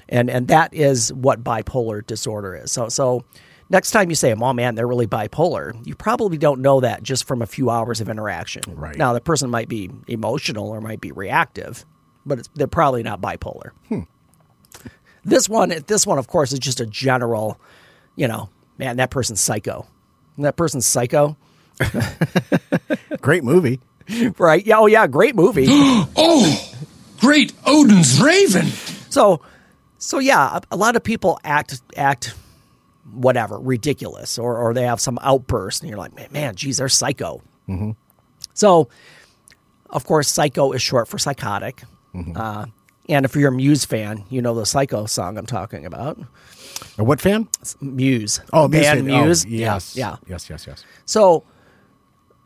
And 0.10 0.30
and 0.30 0.48
that 0.48 0.74
is 0.74 1.14
what 1.14 1.44
bipolar 1.44 2.06
disorder 2.06 2.56
is. 2.56 2.72
So 2.72 2.90
so 2.90 3.24
next 3.70 3.92
time 3.92 4.10
you 4.10 4.16
say, 4.16 4.34
"Oh 4.34 4.54
man, 4.54 4.76
they're 4.76 4.88
really 4.88 5.08
bipolar," 5.08 5.74
you 5.86 5.96
probably 5.96 6.38
don't 6.38 6.62
know 6.62 6.80
that 6.82 7.04
just 7.04 7.26
from 7.28 7.42
a 7.42 7.46
few 7.46 7.70
hours 7.70 8.02
of 8.02 8.10
interaction. 8.10 8.64
Right. 8.68 8.96
Now 8.96 9.14
the 9.14 9.22
person 9.22 9.50
might 9.50 9.70
be 9.70 9.90
emotional 10.08 10.70
or 10.70 10.82
might 10.82 11.02
be 11.02 11.12
reactive, 11.12 11.86
but 12.26 12.40
it's, 12.40 12.50
they're 12.56 12.68
probably 12.68 13.04
not 13.04 13.22
bipolar. 13.22 13.72
Hmm. 13.90 14.02
This 15.26 15.48
one, 15.48 15.74
this 15.88 16.06
one, 16.06 16.18
of 16.18 16.28
course, 16.28 16.52
is 16.52 16.60
just 16.60 16.82
a 16.82 16.86
general, 16.86 17.60
you 18.16 18.28
know, 18.28 18.50
man, 18.78 18.98
that 18.98 19.10
person's 19.10 19.40
psycho. 19.40 19.88
That 20.38 20.58
person's 20.58 20.86
psycho, 20.86 21.38
Great 23.22 23.44
movie. 23.44 23.80
right? 24.38 24.66
Yeah, 24.66 24.80
oh 24.80 24.86
yeah, 24.88 25.08
great 25.08 25.36
movie. 25.36 25.68
Oh, 26.16 26.76
great 27.20 27.54
Odin's 27.66 28.22
Raven. 28.22 28.66
So, 29.10 29.42
so 29.98 30.20
yeah, 30.20 30.58
a, 30.58 30.62
a 30.72 30.76
lot 30.78 30.96
of 30.96 31.04
people 31.04 31.40
act 31.44 31.82
act 31.96 32.34
whatever 33.12 33.60
ridiculous, 33.60 34.38
or 34.40 34.58
or 34.58 34.74
they 34.74 34.84
have 34.84 35.00
some 35.02 35.20
outburst, 35.22 35.82
and 35.82 35.90
you're 35.90 35.98
like, 36.00 36.16
man, 36.16 36.30
man 36.32 36.56
geez, 36.56 36.78
they're 36.78 36.90
psycho. 36.90 37.42
So, 38.54 38.90
of 39.90 40.06
course, 40.06 40.28
psycho 40.28 40.72
is 40.74 40.82
short 40.82 41.08
for 41.08 41.18
psychotic. 41.18 41.84
Uh, 42.36 42.68
and 43.10 43.26
if 43.26 43.36
you're 43.36 43.50
a 43.50 43.52
Muse 43.52 43.86
fan, 43.86 44.24
you 44.30 44.42
know 44.42 44.54
the 44.54 44.66
Psycho 44.66 45.06
song 45.08 45.38
I'm 45.38 45.46
talking 45.48 45.86
about. 45.86 46.20
A 46.98 47.04
what 47.04 47.20
fan? 47.20 47.48
Muse. 47.82 48.40
Oh, 48.54 48.68
Muse 48.68 48.84
band 48.84 49.08
fan. 49.08 49.16
Oh, 49.16 49.26
Muse. 49.26 49.46
yes. 49.46 49.96
Yeah. 49.96 50.18
Yes. 50.28 50.50
Yes. 50.50 50.68
Yes. 50.68 50.86
So, 51.06 51.44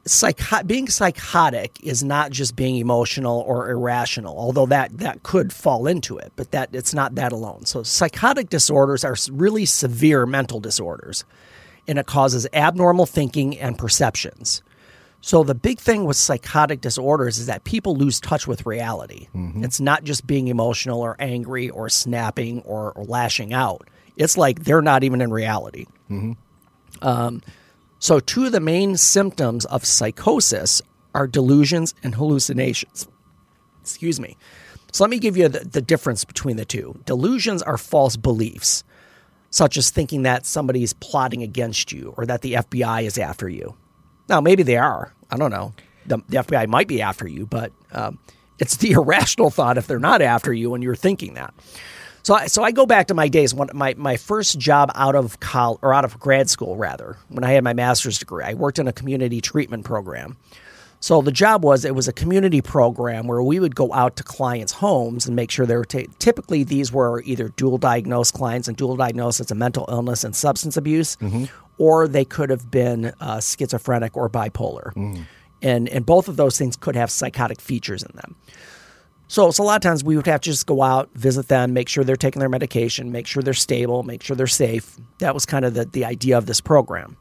psycho- 0.08 0.64
being 0.64 0.88
psychotic 0.90 1.78
is 1.84 2.04
not 2.04 2.32
just 2.32 2.56
being 2.56 2.78
emotional 2.78 3.44
or 3.48 3.70
irrational, 3.70 4.38
although 4.38 4.66
that 4.68 4.98
that 4.98 5.24
could 5.24 5.54
fall 5.54 5.88
into 5.88 6.18
it, 6.18 6.32
but 6.36 6.52
that 6.52 6.70
it's 6.74 6.94
not 6.94 7.16
that 7.16 7.32
alone. 7.32 7.66
So, 7.66 7.84
psychotic 7.84 8.50
disorders 8.50 9.04
are 9.04 9.16
really 9.32 9.66
severe 9.66 10.26
mental 10.26 10.60
disorders, 10.60 11.26
and 11.88 12.00
it 12.00 12.06
causes 12.06 12.48
abnormal 12.54 13.06
thinking 13.06 13.58
and 13.58 13.78
perceptions. 13.78 14.62
So, 15.22 15.44
the 15.44 15.56
big 15.56 15.80
thing 15.80 16.06
with 16.06 16.18
psychotic 16.18 16.82
disorders 16.82 17.38
is 17.38 17.48
that 17.48 17.64
people 17.64 17.96
lose 17.96 18.20
touch 18.20 18.48
with 18.48 18.66
reality. 18.66 19.28
Mm-hmm. 19.36 19.64
It's 19.64 19.80
not 19.80 20.04
just 20.04 20.26
being 20.26 20.48
emotional 20.48 21.02
or 21.02 21.16
angry 21.20 21.70
or 21.70 21.90
snapping 21.90 22.62
or, 22.62 22.92
or 22.94 23.04
lashing 23.06 23.54
out. 23.54 23.90
It's 24.16 24.38
like 24.38 24.64
they're 24.64 24.82
not 24.82 25.04
even 25.04 25.22
in 25.22 25.32
reality 25.32 25.86
mm-hmm. 26.10 26.34
um, 27.08 27.42
So, 28.00 28.20
two 28.20 28.46
of 28.46 28.52
the 28.52 28.60
main 28.60 28.96
symptoms 28.98 29.66
of 29.66 29.86
psychosis 29.86 30.82
are 31.16 31.28
delusions 31.28 31.96
and 32.04 32.16
hallucinations. 32.16 33.08
Excuse 33.82 34.20
me. 34.20 34.38
So, 34.92 35.04
let 35.04 35.10
me 35.10 35.20
give 35.20 35.36
you 35.36 35.48
the, 35.48 35.60
the 35.60 35.82
difference 35.82 36.24
between 36.24 36.58
the 36.58 36.66
two. 36.66 37.00
Delusions 37.06 37.64
are 37.64 37.78
false 37.78 38.16
beliefs, 38.16 38.84
such 39.50 39.78
as 39.78 39.90
thinking 39.90 40.24
that 40.24 40.46
somebody 40.46 40.84
is 40.84 40.94
plotting 40.94 41.42
against 41.42 41.92
you 41.92 42.14
or 42.18 42.26
that 42.28 42.42
the 42.42 42.54
FBI 42.54 43.04
is 43.04 43.18
after 43.18 43.50
you. 43.50 43.76
Now, 44.30 44.42
maybe 44.42 44.64
they 44.64 44.78
are. 44.78 45.14
I 45.32 45.38
don't 45.38 45.52
know. 45.52 45.74
The, 46.06 46.18
the 46.30 46.38
FBI 46.38 46.68
might 46.68 46.88
be 46.88 47.02
after 47.02 47.28
you, 47.28 47.46
but 47.46 47.72
um, 47.92 48.20
it's 48.60 48.78
the 48.78 48.92
irrational 48.94 49.50
thought 49.50 49.78
if 49.78 49.88
they're 49.88 50.00
not 50.00 50.22
after 50.22 50.54
you 50.54 50.74
and 50.74 50.84
you're 50.84 50.96
thinking 50.96 51.34
that. 51.34 51.54
So, 52.28 52.34
I, 52.34 52.48
so 52.48 52.62
I 52.62 52.72
go 52.72 52.86
back 52.86 53.08
to 53.08 53.14
my 53.14 53.30
days 53.30 53.54
when 53.54 53.70
my, 53.74 53.94
my 53.96 54.18
first 54.18 54.60
job 54.60 54.92
out 54.96 55.16
of 55.16 55.40
college 55.40 55.80
or 55.82 55.94
out 55.94 56.04
of 56.04 56.20
grad 56.20 56.50
school 56.50 56.76
rather, 56.76 57.16
when 57.30 57.46
I 57.46 57.54
had 57.54 57.64
my 57.64 57.72
master's 57.72 58.20
degree, 58.20 58.44
I 58.44 58.54
worked 58.54 58.80
in 58.80 58.88
a 58.90 58.92
community 58.92 59.40
treatment 59.40 59.86
program. 59.86 60.36
So 61.00 61.22
the 61.22 61.32
job 61.32 61.64
was 61.64 61.86
it 61.86 61.96
was 61.96 62.10
a 62.10 62.12
community 62.12 62.62
program 62.62 63.28
where 63.28 63.42
we 63.42 63.62
would 63.62 63.78
go 63.78 63.94
out 63.94 64.18
to 64.18 64.24
clients' 64.24 64.74
homes 64.74 65.26
and 65.26 65.38
make 65.38 65.50
sure 65.52 65.66
they 65.66 65.78
were 65.78 65.86
ta- 65.86 66.12
typically 66.20 66.66
these 66.66 66.92
were 66.92 67.22
either 67.22 67.48
dual 67.56 67.78
diagnosed 67.78 68.34
clients 68.34 68.68
and 68.68 68.76
dual 68.76 68.98
diagnosis 68.98 69.50
of 69.50 69.56
mental 69.56 69.86
illness 69.88 70.26
and 70.26 70.36
substance 70.36 70.76
abuse, 70.76 71.16
or 71.78 72.10
they 72.10 72.26
could 72.26 72.50
have 72.50 72.70
been 72.70 73.14
uh, 73.22 73.40
schizophrenic 73.40 74.18
or 74.18 74.30
bipolar, 74.30 74.94
and 75.62 75.88
and 75.88 76.06
both 76.06 76.28
of 76.28 76.36
those 76.36 76.58
things 76.58 76.76
could 76.76 76.98
have 76.98 77.10
psychotic 77.10 77.62
features 77.62 78.04
in 78.04 78.12
them. 78.16 78.36
So, 79.28 79.52
so 79.52 79.64
a 79.64 79.66
lot 79.66 79.76
of 79.76 79.82
times 79.82 80.04
we 80.04 80.16
would 80.16 80.26
have 80.28 80.42
to 80.42 80.50
just 80.50 80.66
go 80.66 80.82
out, 80.82 81.10
visit 81.14 81.50
them, 81.50 81.74
make 81.74 81.90
sure 81.90 82.04
they're 82.04 82.16
taking 82.16 82.40
their 82.40 82.50
medication, 82.50 83.12
make 83.12 83.28
sure 83.28 83.44
they're 83.44 83.54
stable, 83.54 84.04
make 84.04 84.24
sure 84.24 84.36
they're 84.36 84.48
safe. 84.48 84.98
That 85.20 85.34
was 85.34 85.46
kind 85.46 85.66
of 85.66 85.74
the, 85.74 85.86
the 85.86 86.06
idea 86.06 86.38
of 86.38 86.46
this 86.46 86.62
program. 86.62 87.18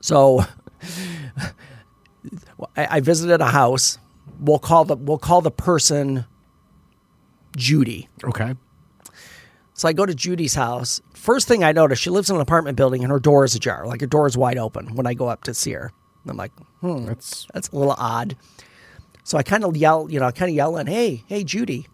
So 0.00 0.44
I, 2.76 2.86
I 2.96 3.00
visited 3.00 3.40
a 3.40 3.46
house. 3.46 3.98
We'll 4.38 4.58
call 4.58 4.84
the 4.84 4.96
we'll 4.96 5.18
call 5.18 5.40
the 5.40 5.50
person 5.50 6.26
Judy. 7.56 8.08
Okay. 8.22 8.54
So 9.74 9.88
I 9.88 9.92
go 9.92 10.06
to 10.06 10.14
Judy's 10.14 10.54
house. 10.54 11.00
First 11.14 11.48
thing 11.48 11.64
I 11.64 11.72
notice, 11.72 11.98
she 11.98 12.10
lives 12.10 12.30
in 12.30 12.36
an 12.36 12.42
apartment 12.42 12.76
building 12.76 13.02
and 13.02 13.10
her 13.10 13.18
door 13.18 13.44
is 13.44 13.54
ajar. 13.54 13.86
Like 13.86 14.00
her 14.00 14.06
door 14.06 14.26
is 14.26 14.36
wide 14.36 14.58
open 14.58 14.94
when 14.94 15.06
I 15.06 15.14
go 15.14 15.28
up 15.28 15.42
to 15.44 15.54
see 15.54 15.72
her. 15.72 15.90
I'm 16.26 16.36
like, 16.36 16.52
hmm, 16.80 17.06
That's 17.06 17.46
that's 17.52 17.68
a 17.70 17.76
little 17.76 17.94
odd. 17.98 18.36
So 19.24 19.36
I 19.38 19.42
kind 19.42 19.64
of 19.64 19.76
yell, 19.76 20.06
you 20.10 20.20
know, 20.20 20.26
I 20.26 20.30
kind 20.32 20.50
of 20.50 20.54
yell 20.54 20.76
in, 20.76 20.86
"Hey, 20.86 21.24
hey, 21.26 21.42
Judy!" 21.44 21.86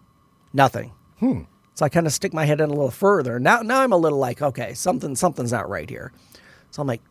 Nothing. 0.53 0.91
Hmm. 1.19 1.41
So 1.73 1.85
I 1.85 1.89
kind 1.89 2.05
of 2.05 2.13
stick 2.13 2.33
my 2.33 2.45
head 2.45 2.59
in 2.61 2.69
a 2.69 2.73
little 2.73 2.91
further. 2.91 3.39
Now, 3.39 3.61
now 3.61 3.81
I'm 3.81 3.93
a 3.93 3.97
little 3.97 4.19
like, 4.19 4.41
okay, 4.41 4.73
something, 4.73 5.15
something's 5.15 5.53
not 5.53 5.69
right 5.69 5.89
here. 5.89 6.11
So 6.69 6.81
I'm 6.81 6.87
like, 6.87 7.01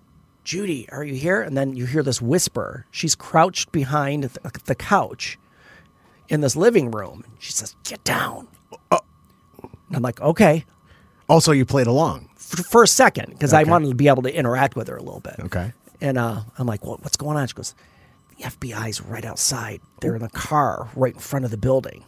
Judy, 0.45 0.87
are 0.93 1.03
you 1.03 1.15
here? 1.15 1.41
And 1.41 1.57
then 1.57 1.75
you 1.75 1.87
hear 1.87 2.03
this 2.03 2.21
whisper. 2.21 2.87
She's 2.91 3.15
crouched 3.15 3.73
behind 3.73 4.25
the, 4.25 4.61
the 4.67 4.75
couch 4.75 5.39
in 6.29 6.43
this 6.43 6.55
living 6.55 6.91
room. 6.91 7.25
She 7.39 7.53
says, 7.53 7.75
"Get 7.85 8.05
down." 8.05 8.47
And 8.91 9.97
I'm 9.97 10.03
like, 10.03 10.21
okay, 10.21 10.65
also 11.29 11.53
you 11.53 11.65
played 11.65 11.87
along. 11.89 12.29
f- 12.37 12.65
for 12.67 12.83
a 12.83 12.89
second 12.89 13.31
because 13.31 13.53
I 13.53 13.65
wanted 13.65 13.89
to 13.89 13.95
be 13.95 14.09
able 14.09 14.23
to 14.23 14.35
interact 14.35 14.77
with 14.77 14.89
her 14.89 14.97
a 14.97 15.03
little 15.03 15.21
bit. 15.21 15.35
Okay. 15.41 15.73
And 16.01 16.17
uh, 16.17 16.43
I'm 16.59 16.67
like, 16.67 16.85
what, 16.85 17.03
what's 17.03 17.17
going 17.17 17.37
on? 17.37 17.47
She 17.49 17.55
goes, 17.55 17.75
the 18.41 18.49
FBI's 18.49 19.01
right 19.01 19.25
outside. 19.25 19.81
They're 20.01 20.17
in 20.17 20.23
a 20.23 20.31
car 20.31 20.89
right 20.95 21.15
in 21.15 21.21
front 21.21 21.45
of 21.45 21.51
the 21.51 21.57
building. 21.57 22.05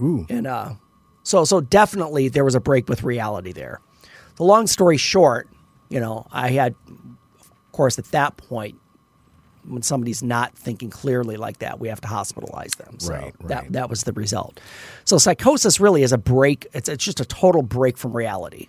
Ooh. 0.00 0.26
And 0.28 0.46
uh, 0.46 0.74
so, 1.22 1.44
so 1.44 1.60
definitely 1.60 2.28
there 2.28 2.44
was 2.44 2.54
a 2.54 2.60
break 2.60 2.88
with 2.88 3.02
reality 3.02 3.52
there. 3.52 3.80
The 4.36 4.44
long 4.44 4.66
story 4.66 4.96
short, 4.96 5.48
you 5.88 6.00
know, 6.00 6.26
I 6.32 6.50
had, 6.50 6.74
of 6.88 7.72
course, 7.72 7.98
at 7.98 8.06
that 8.06 8.36
point, 8.36 8.76
when 9.64 9.82
somebody's 9.82 10.22
not 10.22 10.56
thinking 10.56 10.90
clearly 10.90 11.36
like 11.36 11.58
that, 11.58 11.78
we 11.78 11.88
have 11.88 12.00
to 12.00 12.08
hospitalize 12.08 12.76
them. 12.76 12.98
So 12.98 13.12
Right, 13.12 13.34
that 13.46 13.72
that 13.72 13.88
was 13.88 14.02
the 14.02 14.12
result. 14.12 14.58
So 15.04 15.18
psychosis 15.18 15.78
really 15.78 16.02
is 16.02 16.12
a 16.12 16.18
break. 16.18 16.66
It's 16.74 16.88
it's 16.88 17.04
just 17.04 17.20
a 17.20 17.24
total 17.24 17.62
break 17.62 17.96
from 17.96 18.12
reality. 18.12 18.68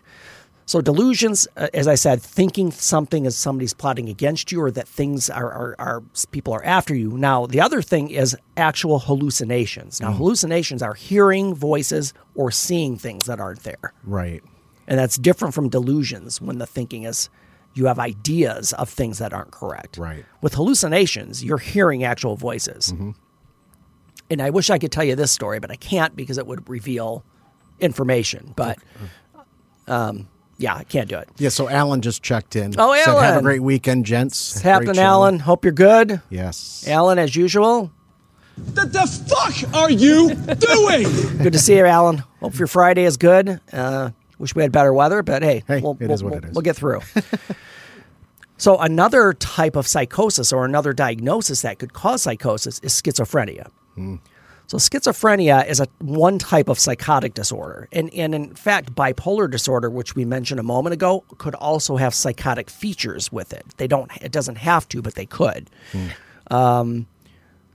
So 0.66 0.82
delusions, 0.82 1.48
uh, 1.58 1.68
as 1.74 1.88
I 1.88 1.96
said, 1.96 2.22
thinking 2.22 2.72
something 2.72 3.26
is 3.26 3.36
somebody's 3.36 3.74
plotting 3.74 4.08
against 4.10 4.52
you 4.52 4.62
or 4.62 4.72
that 4.72 4.88
things 4.88 5.30
are, 5.30 5.52
are, 5.52 5.76
are 5.78 6.04
people 6.32 6.54
are 6.54 6.64
after 6.64 6.96
you. 6.96 7.18
Now 7.18 7.46
the 7.46 7.60
other 7.60 7.82
thing 7.82 8.10
is 8.10 8.36
actual 8.56 9.00
hallucinations. 9.00 10.00
Now 10.00 10.14
hallucinations 10.14 10.82
are 10.82 10.94
hearing 10.94 11.54
voices 11.54 12.14
or 12.36 12.50
seeing 12.52 12.98
things 12.98 13.26
that 13.26 13.40
aren't 13.40 13.64
there. 13.64 13.94
Right. 14.04 14.42
And 14.88 15.00
that's 15.00 15.18
different 15.18 15.54
from 15.54 15.70
delusions 15.70 16.42
when 16.42 16.58
the 16.60 16.66
thinking 16.66 17.04
is 17.04 17.30
you 17.74 17.88
have 17.88 18.00
ideas 18.00 18.74
of 18.74 18.90
things 18.90 19.18
that 19.18 19.34
aren't 19.34 19.52
correct. 19.52 19.98
Right. 19.98 20.26
With 20.42 20.54
hallucinations, 20.54 21.44
you're 21.44 21.58
hearing 21.58 22.04
actual 22.04 22.36
voices. 22.36 22.94
And 24.30 24.42
I 24.42 24.50
wish 24.50 24.70
I 24.70 24.78
could 24.78 24.92
tell 24.92 25.04
you 25.04 25.16
this 25.16 25.32
story, 25.32 25.60
but 25.60 25.72
I 25.72 25.76
can't 25.76 26.16
because 26.16 26.38
it 26.38 26.48
would 26.48 26.70
reveal 26.70 27.24
information. 27.80 28.54
But 28.56 28.78
um, 29.88 30.28
yeah, 30.64 30.76
I 30.76 30.84
can't 30.86 31.10
do 31.10 31.18
it. 31.18 31.28
Yeah. 31.38 31.50
So 31.50 31.68
Alan 31.68 32.02
just 32.02 32.24
checked 32.24 32.56
in. 32.56 32.74
Oh, 32.78 32.96
Said, 32.96 33.22
Have 33.22 33.38
a 33.38 33.42
great 33.42 33.62
weekend, 33.62 34.06
gents. 34.06 34.54
What's 34.54 34.62
Great 34.64 34.72
happening. 34.72 35.00
Alan? 35.00 35.40
Hope 35.40 35.66
you're 35.66 35.74
good. 35.74 36.22
Yes. 36.30 36.86
Alan, 36.88 37.20
as 37.20 37.36
usual. 37.36 37.92
What 38.56 38.94
the 38.94 39.02
fuck 39.28 39.74
are 39.76 39.92
you 39.92 40.30
doing? 40.36 41.38
Good 41.44 41.54
to 41.54 41.60
see 41.60 41.76
you, 41.76 41.86
Alan. 41.86 42.20
Hope 42.40 42.58
your 42.60 42.68
Friday 42.68 43.04
is 43.04 43.18
good. 43.18 43.60
Uh, 43.74 44.12
wish 44.38 44.54
we 44.54 44.62
had 44.62 44.72
better 44.72 44.94
weather, 44.94 45.24
but 45.24 45.42
hey, 45.42 45.64
Hey, 45.68 45.82
we'll, 45.82 45.94
it 46.00 46.02
we'll, 46.02 46.12
is 46.12 46.24
what 46.24 46.34
we'll, 46.34 46.38
it 46.44 46.46
is. 46.46 46.54
we'll 46.54 46.62
get 46.62 46.76
through. 46.76 47.00
so, 48.58 48.78
another 48.78 49.34
type 49.34 49.76
of 49.76 49.88
psychosis 49.88 50.54
or 50.54 50.66
another 50.66 50.94
diagnosis 50.94 51.64
that 51.64 51.80
could 51.80 51.94
cause 51.94 52.22
psychosis 52.22 52.78
is 52.80 52.94
schizophrenia. 52.94 53.70
Hmm. 53.96 54.18
So, 54.74 54.80
schizophrenia 54.80 55.68
is 55.68 55.80
a 55.80 55.88
one 56.00 56.40
type 56.40 56.68
of 56.68 56.80
psychotic 56.80 57.36
disorder, 57.36 57.88
and 57.92 58.12
and 58.12 58.34
in 58.34 58.56
fact, 58.56 58.96
bipolar 58.96 59.48
disorder, 59.48 59.88
which 59.88 60.16
we 60.16 60.26
mentioned 60.26 60.60
a 60.60 60.64
moment 60.64 60.94
ago, 60.94 61.24
could 61.38 61.54
also 61.54 61.96
have 61.98 62.16
psychotic 62.16 62.72
features 62.72 63.32
with 63.32 63.54
it. 63.54 63.64
They 63.78 63.86
don't. 63.86 64.12
It 64.20 64.32
doesn't 64.32 64.56
have 64.56 64.90
to, 64.90 65.04
but 65.04 65.14
they 65.14 65.28
could. 65.28 65.70
Um, 66.50 67.06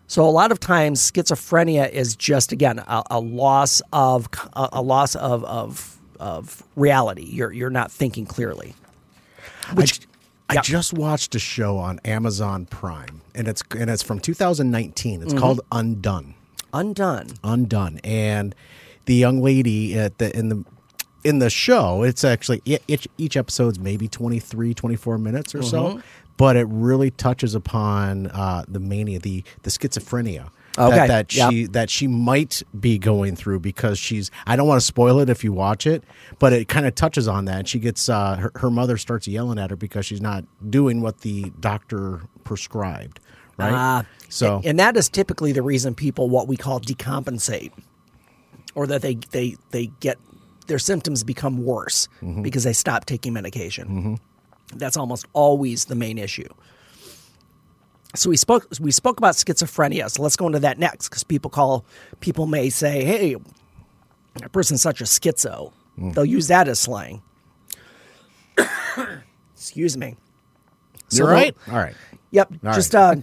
so 0.08 0.24
a 0.24 0.30
lot 0.32 0.50
of 0.50 0.58
times, 0.58 1.00
schizophrenia 1.00 1.88
is 1.88 2.16
just 2.16 2.50
again 2.50 2.80
a, 2.80 3.04
a 3.12 3.20
loss 3.20 3.80
of 3.92 4.28
a, 4.54 4.68
a 4.72 4.82
loss 4.82 5.14
of, 5.14 5.44
of 5.44 6.00
of 6.18 6.64
reality. 6.74 7.26
You're 7.26 7.52
you're 7.52 7.70
not 7.70 7.92
thinking 7.92 8.26
clearly. 8.26 8.74
Which 9.74 10.00
I 10.48 10.54
yeah. 10.54 10.62
just 10.62 10.92
watched 10.94 11.36
a 11.36 11.38
show 11.38 11.76
on 11.78 12.00
Amazon 12.04 12.66
Prime, 12.66 13.20
and 13.36 13.46
it's 13.46 13.62
and 13.70 13.88
it's 13.88 14.02
from 14.02 14.18
2019. 14.18 15.20
Mm-hmm. 15.20 15.22
It's 15.22 15.38
called 15.38 15.60
Undone. 15.70 16.34
Undone. 16.72 17.28
Undone, 17.44 18.00
and 18.04 18.54
the 19.06 19.14
young 19.14 19.40
lady 19.42 19.98
at 19.98 20.18
the 20.18 20.36
in 20.36 20.48
the 20.48 20.64
in 21.24 21.38
the 21.40 21.50
show, 21.50 22.02
it's 22.02 22.24
actually 22.24 22.62
each 22.64 23.08
each 23.18 23.36
episode's 23.36 23.78
maybe 23.78 24.08
23, 24.08 24.74
24 24.74 25.18
minutes 25.18 25.54
or 25.54 25.58
Mm-hmm. 25.58 25.68
so, 25.68 26.02
but 26.36 26.56
it 26.56 26.66
really 26.68 27.10
touches 27.10 27.54
upon 27.54 28.28
uh, 28.28 28.64
the 28.68 28.80
mania, 28.80 29.18
the 29.18 29.42
the 29.62 29.70
schizophrenia. 29.70 30.50
Okay, 30.78 30.94
That, 30.94 31.08
that 31.08 31.34
yep. 31.34 31.50
she 31.50 31.66
that 31.66 31.90
she 31.90 32.06
might 32.06 32.62
be 32.78 32.98
going 32.98 33.34
through 33.34 33.58
because 33.58 33.98
she's 33.98 34.30
I 34.46 34.54
don't 34.54 34.68
want 34.68 34.80
to 34.80 34.86
spoil 34.86 35.18
it 35.18 35.28
if 35.28 35.42
you 35.42 35.52
watch 35.52 35.88
it, 35.88 36.04
but 36.38 36.52
it 36.52 36.68
kind 36.68 36.86
of 36.86 36.94
touches 36.94 37.26
on 37.26 37.46
that. 37.46 37.66
She 37.66 37.80
gets 37.80 38.08
uh, 38.08 38.36
her, 38.36 38.52
her 38.56 38.70
mother 38.70 38.96
starts 38.96 39.26
yelling 39.26 39.58
at 39.58 39.70
her 39.70 39.76
because 39.76 40.06
she's 40.06 40.20
not 40.20 40.44
doing 40.70 41.00
what 41.00 41.22
the 41.22 41.50
doctor 41.58 42.20
prescribed, 42.44 43.18
right? 43.58 43.72
Ah, 43.72 44.04
so 44.28 44.60
and, 44.64 44.78
that 44.78 44.96
is 44.96 45.08
typically 45.08 45.52
the 45.52 45.62
reason 45.62 45.94
people 45.94 46.28
what 46.30 46.48
we 46.48 46.56
call 46.56 46.80
decompensate, 46.80 47.72
or 48.74 48.86
that 48.86 49.02
they 49.02 49.14
they 49.30 49.56
they 49.70 49.86
get 50.00 50.16
their 50.66 50.78
symptoms 50.78 51.24
become 51.24 51.64
worse 51.64 52.08
Mm-hmm. 52.22 52.42
because 52.42 52.64
they 52.64 52.72
stop 52.72 53.04
taking 53.06 53.32
medication. 53.32 54.18
That's 54.74 54.96
almost 54.98 55.26
always 55.32 55.86
the 55.86 55.94
main 55.94 56.18
issue. 56.18 56.48
So 58.14 58.30
we 58.30 58.36
spoke 58.36 58.66
we 58.80 58.90
spoke 58.90 59.18
about 59.18 59.34
schizophrenia. 59.34 60.10
So 60.10 60.22
let's 60.22 60.36
go 60.36 60.46
into 60.46 60.60
that 60.60 60.78
next 60.78 61.08
because 61.08 61.24
people 61.24 61.50
call 61.50 61.84
people 62.20 62.46
may 62.46 62.70
say, 62.70 63.04
"Hey, 63.04 63.36
a 64.42 64.48
person's 64.48 64.82
such 64.82 65.00
a 65.00 65.04
schizo." 65.04 65.72
Mm. 65.98 66.14
They'll 66.14 66.24
use 66.24 66.48
that 66.48 66.68
as 66.68 66.78
slang. 66.78 67.22
Excuse 69.54 69.96
me. 69.96 70.16
you're 71.10 71.26
right. 71.28 71.56
All 71.68 71.74
right. 71.76 71.94
Yep. 72.30 72.52
All 72.66 72.72
just 72.74 72.94
uh, 72.94 73.14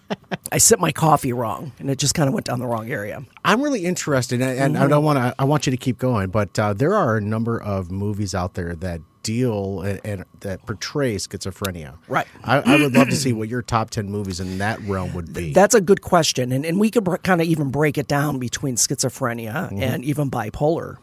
I 0.52 0.58
sipped 0.58 0.80
my 0.80 0.92
coffee 0.92 1.32
wrong, 1.32 1.72
and 1.78 1.88
it 1.90 1.98
just 1.98 2.14
kind 2.14 2.26
of 2.28 2.34
went 2.34 2.46
down 2.46 2.58
the 2.58 2.66
wrong 2.66 2.90
area. 2.90 3.22
I'm 3.44 3.62
really 3.62 3.84
interested, 3.84 4.40
and, 4.40 4.58
and 4.58 4.74
Mm-hmm. 4.74 4.84
I 4.84 4.88
don't 4.88 5.04
want 5.04 5.18
to. 5.18 5.34
I 5.38 5.44
want 5.44 5.66
you 5.66 5.70
to 5.70 5.76
keep 5.76 5.98
going, 5.98 6.30
but 6.30 6.58
uh, 6.58 6.72
there 6.72 6.94
are 6.94 7.16
a 7.16 7.20
number 7.20 7.60
of 7.62 7.90
movies 7.90 8.34
out 8.34 8.54
there 8.54 8.74
that 8.76 9.00
deal 9.22 9.82
and, 9.82 10.00
and 10.04 10.24
that 10.40 10.64
portray 10.64 11.16
schizophrenia. 11.16 11.96
Right. 12.08 12.26
I, 12.42 12.58
I 12.60 12.76
would 12.80 12.94
love 12.94 13.08
to 13.10 13.16
see 13.24 13.32
what 13.32 13.48
your 13.48 13.62
top 13.62 13.90
ten 13.90 14.10
movies 14.10 14.40
in 14.40 14.58
that 14.58 14.80
realm 14.82 15.12
would 15.14 15.32
be. 15.32 15.52
That's 15.52 15.74
a 15.74 15.80
good 15.80 16.00
question, 16.02 16.50
and 16.52 16.64
and 16.66 16.80
we 16.80 16.90
could 16.90 17.04
br- 17.04 17.16
kind 17.18 17.40
of 17.40 17.46
even 17.46 17.70
break 17.70 17.96
it 17.98 18.08
down 18.08 18.38
between 18.38 18.76
schizophrenia 18.76 19.68
Mm-hmm. 19.68 19.82
and 19.82 20.04
even 20.04 20.30
bipolar, 20.30 20.96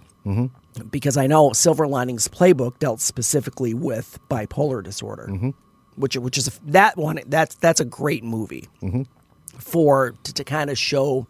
because 0.91 1.17
I 1.17 1.27
know 1.27 1.53
Silver 1.53 1.87
Linings 1.87 2.27
Playbook 2.27 2.79
dealt 2.79 2.99
specifically 2.99 3.73
with 3.73 4.19
bipolar 4.29 4.83
disorder. 4.83 5.27
Mm-hmm. 5.29 5.49
Which 5.95 6.15
which 6.17 6.37
is 6.37 6.47
a, 6.47 6.51
that 6.71 6.97
one. 6.97 7.19
That's 7.27 7.55
that's 7.55 7.79
a 7.79 7.85
great 7.85 8.23
movie 8.23 8.67
for 9.57 10.13
to, 10.23 10.33
to 10.33 10.43
kind 10.43 10.69
of 10.69 10.77
show. 10.77 11.27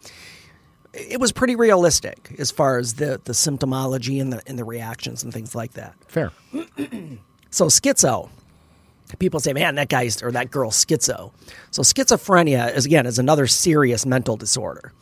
It 0.92 1.20
was 1.20 1.30
pretty 1.30 1.56
realistic 1.56 2.34
as 2.38 2.50
far 2.50 2.78
as 2.78 2.94
the 2.94 3.20
the 3.24 3.32
symptomology 3.32 4.20
and 4.20 4.32
the 4.32 4.42
and 4.46 4.58
the 4.58 4.64
reactions 4.64 5.22
and 5.22 5.32
things 5.32 5.54
like 5.54 5.72
that. 5.74 5.94
Fair. 6.08 6.32
So 7.50 7.66
schizo. 7.66 8.28
People 9.18 9.40
say, 9.40 9.52
"Man, 9.54 9.76
that 9.76 9.88
guy's 9.88 10.22
or 10.22 10.30
that 10.32 10.50
girl's 10.50 10.84
schizo." 10.84 11.32
So 11.70 11.82
schizophrenia 11.82 12.74
is 12.74 12.84
again 12.84 13.06
is 13.06 13.18
another 13.18 13.46
serious 13.46 14.04
mental 14.04 14.36
disorder, 14.36 14.92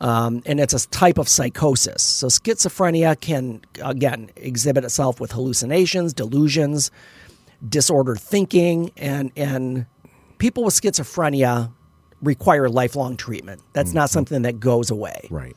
um, 0.00 0.42
and 0.46 0.60
it's 0.60 0.72
a 0.72 0.88
type 0.88 1.18
of 1.18 1.28
psychosis. 1.28 2.02
So 2.02 2.28
schizophrenia 2.28 3.20
can 3.20 3.60
again 3.82 4.30
exhibit 4.36 4.84
itself 4.84 5.20
with 5.20 5.32
hallucinations, 5.32 6.14
delusions, 6.14 6.90
disordered 7.66 8.20
thinking, 8.20 8.92
and 8.96 9.32
and 9.36 9.86
people 10.38 10.64
with 10.64 10.74
schizophrenia 10.74 11.72
require 12.22 12.68
lifelong 12.68 13.16
treatment. 13.16 13.62
That's 13.72 13.92
not 13.94 14.10
something 14.10 14.42
that 14.42 14.60
goes 14.60 14.90
away. 14.90 15.28
Right. 15.30 15.56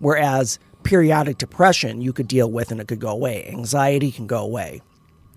Whereas 0.00 0.58
periodic 0.82 1.38
depression 1.38 2.00
you 2.00 2.12
could 2.12 2.26
deal 2.26 2.50
with 2.50 2.72
and 2.72 2.80
it 2.80 2.88
could 2.88 2.98
go 3.00 3.10
away. 3.10 3.46
Anxiety 3.48 4.10
can 4.10 4.26
go 4.26 4.38
away 4.42 4.82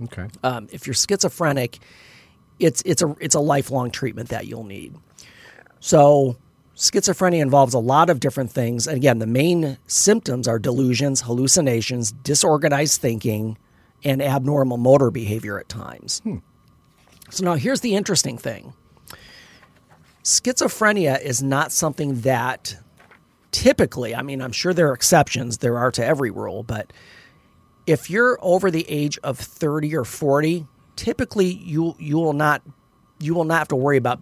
Okay. 0.03 0.27
um, 0.43 0.67
if 0.71 0.87
you're 0.87 0.95
schizophrenic, 0.95 1.77
it's 2.59 2.81
it's 2.85 3.01
a 3.03 3.15
it's 3.19 3.35
a 3.35 3.39
lifelong 3.39 3.91
treatment 3.91 4.29
that 4.29 4.47
you'll 4.47 4.63
need. 4.63 4.95
So 5.79 6.37
schizophrenia 6.75 7.41
involves 7.41 7.73
a 7.75 7.79
lot 7.79 8.09
of 8.09 8.19
different 8.19 8.51
things. 8.51 8.87
And 8.87 8.97
again, 8.97 9.19
the 9.19 9.27
main 9.27 9.77
symptoms 9.87 10.47
are 10.47 10.57
delusions, 10.59 11.21
hallucinations, 11.21 12.11
disorganized 12.11 12.99
thinking, 12.99 13.57
and 14.05 14.21
abnormal 14.21 14.77
motor 14.77 15.11
behavior 15.11 15.59
at 15.59 15.67
times. 15.67 16.19
Hmm. 16.19 16.37
So 17.31 17.43
now 17.43 17.55
here's 17.55 17.81
the 17.81 17.95
interesting 17.95 18.37
thing. 18.37 18.73
Schizophrenia 20.23 21.21
is 21.21 21.43
not 21.43 21.71
something 21.71 22.21
that 22.21 22.77
typically, 23.51 24.15
I 24.15 24.21
mean, 24.21 24.41
I'm 24.41 24.51
sure 24.51 24.73
there 24.73 24.89
are 24.89 24.93
exceptions, 24.93 25.57
there 25.57 25.77
are 25.77 25.91
to 25.91 26.05
every 26.05 26.31
rule, 26.31 26.63
but 26.63 26.93
if 27.87 28.09
you're 28.09 28.37
over 28.41 28.71
the 28.71 28.89
age 28.89 29.19
of 29.23 29.37
30 29.37 29.95
or 29.95 30.05
40, 30.05 30.65
typically 30.95 31.53
you 31.53 31.95
you 31.99 32.17
will 32.17 32.33
not 32.33 32.61
you 33.19 33.33
will 33.33 33.43
not 33.43 33.59
have 33.59 33.67
to 33.69 33.75
worry 33.75 33.97
about 33.97 34.21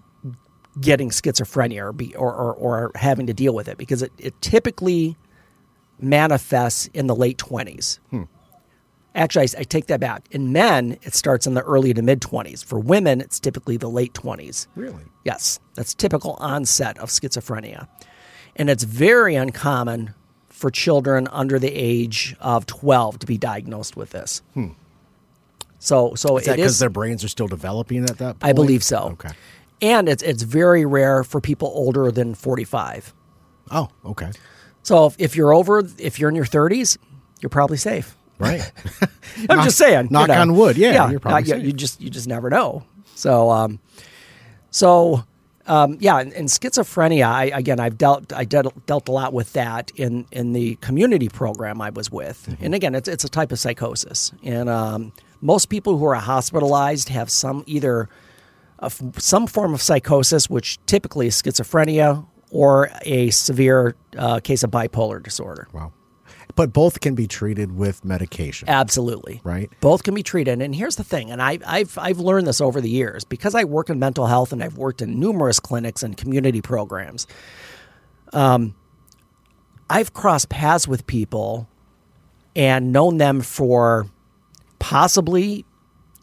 getting 0.81 1.09
schizophrenia 1.09 1.83
or 1.83 1.93
be 1.93 2.15
or, 2.15 2.33
or, 2.33 2.53
or 2.53 2.91
having 2.95 3.27
to 3.27 3.33
deal 3.33 3.53
with 3.53 3.67
it 3.67 3.77
because 3.77 4.01
it, 4.01 4.11
it 4.17 4.33
typically 4.41 5.15
manifests 5.99 6.87
in 6.93 7.07
the 7.07 7.15
late 7.15 7.37
20s. 7.37 7.99
Actually, 9.15 9.45
I, 9.45 9.59
I 9.59 9.63
take 9.63 9.87
that 9.87 9.99
back. 9.99 10.25
In 10.31 10.51
men, 10.51 10.97
it 11.03 11.13
starts 11.13 11.45
in 11.45 11.53
the 11.53 11.61
early 11.61 11.93
to 11.93 12.01
mid 12.01 12.21
20s. 12.21 12.63
For 12.63 12.79
women, 12.79 13.21
it's 13.21 13.39
typically 13.39 13.77
the 13.77 13.89
late 13.89 14.13
20s. 14.13 14.67
Really? 14.75 15.03
Yes, 15.23 15.59
that's 15.75 15.93
typical 15.93 16.37
onset 16.39 16.97
of 16.97 17.09
schizophrenia. 17.09 17.87
And 18.55 18.69
it's 18.69 18.83
very 18.83 19.35
uncommon 19.35 20.13
for 20.49 20.71
children 20.71 21.27
under 21.31 21.59
the 21.59 21.73
age 21.73 22.35
of 22.39 22.65
12 22.65 23.19
to 23.19 23.25
be 23.25 23.37
diagnosed 23.37 23.95
with 23.97 24.11
this. 24.11 24.41
Hmm. 24.53 24.69
So, 25.79 26.15
so 26.15 26.37
Is 26.37 26.45
that 26.45 26.55
because 26.55 26.79
their 26.79 26.89
brains 26.89 27.23
are 27.23 27.27
still 27.27 27.47
developing 27.47 28.03
at 28.05 28.17
that 28.19 28.39
point? 28.39 28.43
I 28.43 28.53
believe 28.53 28.83
so. 28.83 29.09
Okay. 29.13 29.31
And 29.81 30.07
it's, 30.07 30.23
it's 30.23 30.43
very 30.43 30.85
rare 30.85 31.25
for 31.25 31.41
people 31.41 31.69
older 31.75 32.09
than 32.09 32.35
45. 32.35 33.13
Oh, 33.71 33.89
okay. 34.05 34.31
So 34.83 35.07
if, 35.07 35.15
if 35.19 35.35
you're 35.35 35.53
over, 35.53 35.83
if 35.97 36.19
you're 36.19 36.29
in 36.29 36.35
your 36.35 36.45
30s, 36.45 36.97
you're 37.41 37.49
probably 37.49 37.77
safe. 37.77 38.15
Right. 38.43 38.71
I'm 39.49 39.57
Knock- 39.57 39.65
just 39.65 39.77
saying. 39.77 40.05
you 40.05 40.11
knock 40.11 40.27
know. 40.27 40.41
on 40.41 40.55
wood. 40.55 40.77
Yeah, 40.77 41.09
you're 41.09 41.17
uh, 41.17 41.21
probably 41.21 41.49
yeah, 41.49 41.55
you 41.55 41.73
just 41.73 41.99
you 42.01 42.09
just 42.09 42.27
never 42.27 42.49
know. 42.49 42.83
So 43.15 43.49
um, 43.49 43.79
so 44.71 45.23
um, 45.65 45.97
yeah, 46.01 46.19
and, 46.19 46.33
and 46.33 46.47
schizophrenia. 46.47 47.25
I 47.25 47.45
again, 47.45 47.79
I've 47.79 47.97
dealt 47.97 48.33
I 48.33 48.43
dealt, 48.45 48.85
dealt 48.85 49.07
a 49.07 49.11
lot 49.11 49.33
with 49.33 49.53
that 49.53 49.91
in 49.95 50.25
in 50.31 50.53
the 50.53 50.75
community 50.75 51.29
program 51.29 51.81
I 51.81 51.89
was 51.89 52.11
with, 52.11 52.47
Mm-hmm. 52.49 52.65
and 52.65 52.75
again, 52.75 52.95
it's 52.95 53.07
it's 53.07 53.23
a 53.23 53.29
type 53.29 53.51
of 53.51 53.59
psychosis, 53.59 54.31
and 54.43 54.69
um, 54.69 55.13
most 55.41 55.67
people 55.69 55.97
who 55.97 56.05
are 56.05 56.15
hospitalized 56.15 57.09
have 57.09 57.29
some 57.29 57.63
either 57.65 58.09
a 58.79 58.85
f 58.87 59.01
some 59.19 59.47
form 59.47 59.73
of 59.73 59.81
psychosis, 59.81 60.49
which 60.49 60.77
typically 60.85 61.27
is 61.27 61.41
schizophrenia, 61.41 62.25
or 62.49 62.89
a 63.03 63.29
severe 63.29 63.95
uh, 64.17 64.39
case 64.41 64.63
of 64.63 64.71
bipolar 64.71 65.23
disorder. 65.23 65.67
wow. 65.73 65.91
But 66.55 66.71
both 66.71 66.99
can 66.99 67.15
be 67.15 67.27
treated 67.27 67.75
with 67.75 68.05
medication. 68.05 68.69
Absolutely. 68.69 69.41
Right. 69.43 69.71
Both 69.81 70.03
can 70.03 70.13
be 70.13 70.21
treated. 70.21 70.61
And 70.61 70.75
here's 70.75 70.97
the 70.97 71.03
thing, 71.03 71.31
and 71.31 71.41
I, 71.41 71.59
I've 71.65 71.97
I've 71.97 72.19
learned 72.19 72.47
this 72.47 72.61
over 72.61 72.79
the 72.79 72.89
years 72.89 73.23
because 73.23 73.55
I 73.55 73.63
work 73.63 73.89
in 73.89 73.97
mental 73.99 74.27
health 74.27 74.53
and 74.53 74.63
I've 74.63 74.77
worked 74.77 75.01
in 75.01 75.19
numerous 75.19 75.59
clinics 75.59 76.03
and 76.03 76.15
community 76.15 76.61
programs. 76.61 77.25
Um, 78.33 78.75
I've 79.89 80.13
crossed 80.13 80.49
paths 80.49 80.87
with 80.87 81.07
people 81.07 81.67
and 82.55 82.91
known 82.91 83.17
them 83.17 83.41
for 83.41 84.07
possibly 84.79 85.65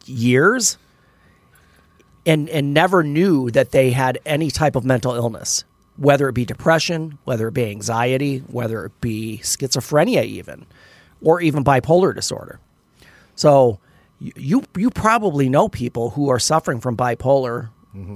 years 0.05 0.77
and 2.25 2.49
and 2.49 2.73
never 2.73 3.03
knew 3.03 3.49
that 3.51 3.71
they 3.71 3.91
had 3.91 4.19
any 4.25 4.51
type 4.51 4.75
of 4.75 4.85
mental 4.85 5.13
illness 5.13 5.63
whether 6.01 6.27
it 6.29 6.33
be 6.33 6.45
depression 6.45 7.17
whether 7.25 7.47
it 7.47 7.53
be 7.53 7.65
anxiety 7.65 8.39
whether 8.47 8.85
it 8.85 8.91
be 9.01 9.39
schizophrenia 9.43 10.23
even 10.23 10.65
or 11.21 11.39
even 11.41 11.63
bipolar 11.63 12.13
disorder 12.15 12.59
so 13.35 13.79
you 14.19 14.63
you 14.77 14.89
probably 14.89 15.49
know 15.49 15.67
people 15.69 16.11
who 16.11 16.29
are 16.29 16.39
suffering 16.39 16.79
from 16.79 16.95
bipolar 16.97 17.69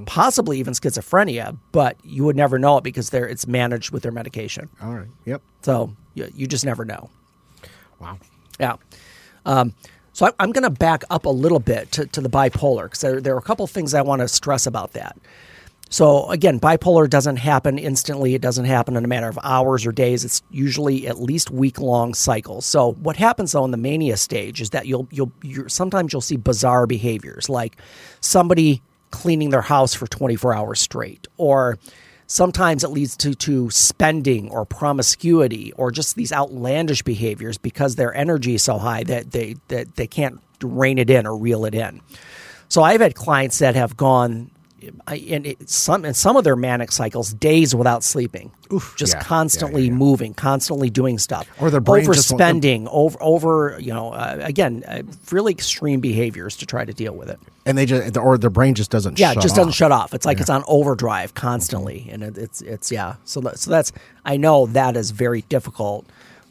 possibly 0.05 0.57
even 0.59 0.73
schizophrenia 0.73 1.57
but 1.73 1.97
you 2.03 2.23
would 2.23 2.35
never 2.35 2.57
know 2.57 2.77
it 2.77 2.83
because 2.83 3.09
they're 3.09 3.27
it's 3.27 3.45
managed 3.45 3.91
with 3.91 4.03
their 4.03 4.11
medication 4.11 4.69
All 4.81 4.93
right. 4.95 5.07
Yep. 5.25 5.41
so 5.61 5.93
you, 6.13 6.29
you 6.33 6.47
just 6.47 6.63
never 6.65 6.85
know 6.85 7.09
Wow. 7.99 8.17
yeah. 8.59 8.75
Um, 9.45 9.73
so 10.13 10.25
I, 10.27 10.31
I'm 10.39 10.51
going 10.51 10.63
to 10.63 10.69
back 10.69 11.03
up 11.09 11.25
a 11.25 11.29
little 11.29 11.59
bit 11.59 11.91
to, 11.93 12.05
to 12.07 12.21
the 12.21 12.29
bipolar 12.29 12.83
because 12.83 13.01
there, 13.01 13.21
there 13.21 13.35
are 13.35 13.37
a 13.37 13.41
couple 13.41 13.65
things 13.67 13.93
I 13.93 14.01
want 14.01 14.21
to 14.21 14.27
stress 14.27 14.65
about 14.65 14.93
that. 14.93 15.17
So 15.89 16.29
again, 16.29 16.59
bipolar 16.59 17.09
doesn't 17.09 17.37
happen 17.37 17.77
instantly. 17.77 18.33
It 18.33 18.41
doesn't 18.41 18.65
happen 18.65 18.97
in 18.97 19.05
a 19.05 19.07
matter 19.07 19.27
of 19.27 19.39
hours 19.43 19.85
or 19.85 19.91
days. 19.91 20.25
It's 20.25 20.41
usually 20.49 21.07
at 21.07 21.19
least 21.19 21.51
week 21.51 21.79
long 21.79 22.13
cycles. 22.13 22.65
So 22.65 22.93
what 22.93 23.15
happens 23.15 23.51
though 23.51 23.65
in 23.65 23.71
the 23.71 23.77
mania 23.77 24.17
stage 24.17 24.61
is 24.61 24.71
that 24.71 24.87
you'll 24.87 25.07
you'll 25.11 25.31
sometimes 25.67 26.11
you'll 26.11 26.21
see 26.21 26.37
bizarre 26.37 26.87
behaviors 26.87 27.49
like 27.49 27.77
somebody 28.19 28.81
cleaning 29.11 29.51
their 29.51 29.61
house 29.61 29.93
for 29.93 30.07
24 30.07 30.53
hours 30.53 30.81
straight 30.81 31.27
or 31.37 31.77
sometimes 32.27 32.83
it 32.83 32.89
leads 32.89 33.15
to, 33.17 33.33
to 33.35 33.69
spending 33.69 34.49
or 34.49 34.65
promiscuity 34.65 35.71
or 35.73 35.91
just 35.91 36.15
these 36.15 36.33
outlandish 36.33 37.03
behaviors 37.03 37.57
because 37.57 37.95
their 37.95 38.13
energy 38.15 38.55
is 38.55 38.63
so 38.63 38.77
high 38.77 39.03
that 39.03 39.31
they 39.31 39.55
that 39.67 39.95
they 39.95 40.07
can't 40.07 40.41
rein 40.61 40.97
it 40.97 41.09
in 41.09 41.27
or 41.27 41.37
reel 41.37 41.65
it 41.65 41.75
in. 41.75 42.01
So 42.67 42.81
I've 42.81 43.01
had 43.01 43.15
clients 43.15 43.59
that 43.59 43.75
have 43.75 43.95
gone 43.95 44.49
I, 45.07 45.15
in 45.15 45.45
it, 45.45 45.69
some 45.69 46.05
in 46.05 46.13
some 46.13 46.35
of 46.35 46.43
their 46.43 46.55
manic 46.55 46.91
cycles 46.91 47.33
days 47.33 47.73
without 47.73 48.03
sleeping, 48.03 48.51
just 48.97 49.13
yeah, 49.13 49.21
constantly 49.21 49.83
yeah, 49.83 49.91
yeah. 49.91 49.97
moving, 49.97 50.33
constantly 50.33 50.89
doing 50.89 51.17
stuff, 51.17 51.47
Or 51.59 51.71
their 51.71 51.79
brain 51.79 52.05
overspending, 52.05 52.87
over 52.91 53.17
over 53.21 53.77
you 53.79 53.93
know 53.93 54.11
uh, 54.13 54.37
again 54.41 54.83
uh, 54.87 55.03
really 55.31 55.53
extreme 55.53 56.01
behaviors 56.01 56.57
to 56.57 56.65
try 56.65 56.85
to 56.85 56.93
deal 56.93 57.15
with 57.15 57.29
it. 57.29 57.39
And 57.65 57.77
they 57.77 57.85
just, 57.85 58.17
or 58.17 58.37
their 58.37 58.49
brain 58.49 58.75
just 58.75 58.91
doesn't. 58.91 59.17
Yeah, 59.17 59.29
shut 59.29 59.37
it 59.37 59.41
just 59.41 59.55
doesn't 59.55 59.73
shut 59.73 59.91
off. 59.91 60.13
It's 60.13 60.25
like 60.25 60.39
it's 60.39 60.49
on 60.49 60.63
overdrive 60.67 61.33
constantly, 61.33 62.07
and 62.11 62.21
it, 62.21 62.37
it's 62.37 62.61
it's 62.61 62.91
yeah. 62.91 63.15
So 63.23 63.41
that, 63.41 63.59
so 63.59 63.71
that's 63.71 63.91
I 64.25 64.37
know 64.37 64.67
that 64.67 64.97
is 64.97 65.11
very 65.11 65.41
difficult. 65.43 66.05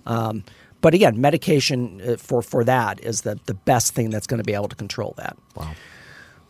Um, 0.07 0.45
but 0.81 0.93
again, 0.93 1.21
medication 1.21 2.01
uh, 2.01 2.17
for 2.17 2.43
for 2.43 2.65
that 2.65 3.01
is 3.01 3.23
the 3.23 3.39
the 3.47 3.55
best 3.55 3.95
thing 3.95 4.11
that's 4.11 4.27
going 4.27 4.39
to 4.39 4.45
be 4.45 4.55
able 4.55 4.69
to 4.69 4.77
control 4.77 5.15
that. 5.19 5.37
Wow. 5.55 5.73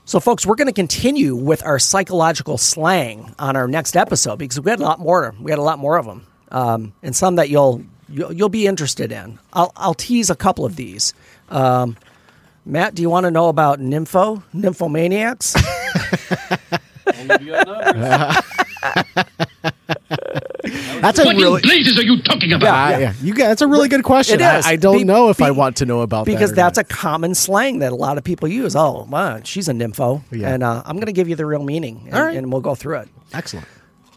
So, 0.07 0.21
folks, 0.21 0.45
we're 0.45 0.57
going 0.57 0.67
to 0.69 0.73
continue 0.75 1.35
with 1.35 1.65
our 1.65 1.79
psychological 1.79 2.59
slang 2.59 3.35
on 3.39 3.57
our 3.57 3.67
next 3.67 3.97
episode 3.97 4.37
because 4.37 4.61
we 4.61 4.71
had 4.71 4.79
a 4.79 4.83
lot 4.83 5.01
more. 5.01 5.35
We 5.41 5.51
had 5.51 5.59
a 5.59 5.63
lot 5.63 5.79
more 5.79 5.97
of 5.97 6.05
them, 6.05 6.27
um, 6.51 6.93
and 7.03 7.17
some 7.17 7.37
that 7.37 7.49
you'll, 7.49 7.83
you'll 8.11 8.31
you'll 8.31 8.51
be 8.51 8.67
interested 8.67 9.11
in. 9.11 9.39
I'll 9.55 9.73
I'll 9.77 9.95
tease 9.95 10.29
a 10.29 10.37
couple 10.37 10.67
of 10.67 10.77
these. 10.77 11.15
Um, 11.49 11.97
Matt, 12.67 12.95
do 12.95 13.01
you 13.01 13.09
want 13.09 13.25
to 13.25 13.31
know 13.31 13.49
about 13.49 13.81
nympho 13.81 14.43
nymphomaniacs? 14.55 15.57
Only 17.19 17.47
you 17.47 17.53
have 17.55 17.67
numbers. 17.67 18.37
That's 21.05 21.19
a 21.19 21.25
What 21.25 21.37
really. 21.37 21.57
in 21.63 21.69
blazes 21.69 21.99
are 21.99 22.03
you 22.03 22.23
talking 22.23 22.53
about? 22.53 22.69
Ah, 22.75 22.97
yeah. 22.99 23.13
You 23.21 23.35
that's 23.35 23.61
a 23.63 23.67
really 23.67 23.89
good 23.89 24.05
question. 24.05 24.41
It 24.41 24.45
is. 24.45 24.65
I, 24.67 24.71
I 24.71 24.77
don't 24.77 24.99
Be- 24.99 25.05
know 25.05 25.29
if 25.29 25.43
I 25.43 25.51
want 25.51 25.77
to 25.79 25.87
know 25.87 26.01
about 26.01 26.25
because 26.25 26.51
that. 26.51 26.55
or 26.55 26.63
that's 26.65 26.77
not. 26.79 26.91
a 26.91 26.95
common 26.95 27.35
slang 27.35 27.81
that 27.81 27.93
a 27.93 27.95
lot 27.95 28.17
of 28.17 28.25
people 28.25 28.49
use. 28.49 28.75
Oh, 28.75 29.07
wow, 29.11 29.41
she's 29.45 29.69
a 29.69 29.73
nympho, 29.73 30.23
Yeah. 30.31 30.49
and 30.55 30.63
uh, 30.63 30.83
I'm 30.87 30.97
going 30.97 31.07
to 31.07 31.13
give 31.13 31.29
you 31.29 31.37
the 31.37 31.45
real 31.47 31.63
meaning, 31.63 32.05
and, 32.07 32.15
All 32.15 32.23
right. 32.25 32.37
and 32.37 32.51
we'll 32.51 32.63
go 32.63 32.75
through 32.75 33.01
it. 33.01 33.09
excellent. 33.35 33.67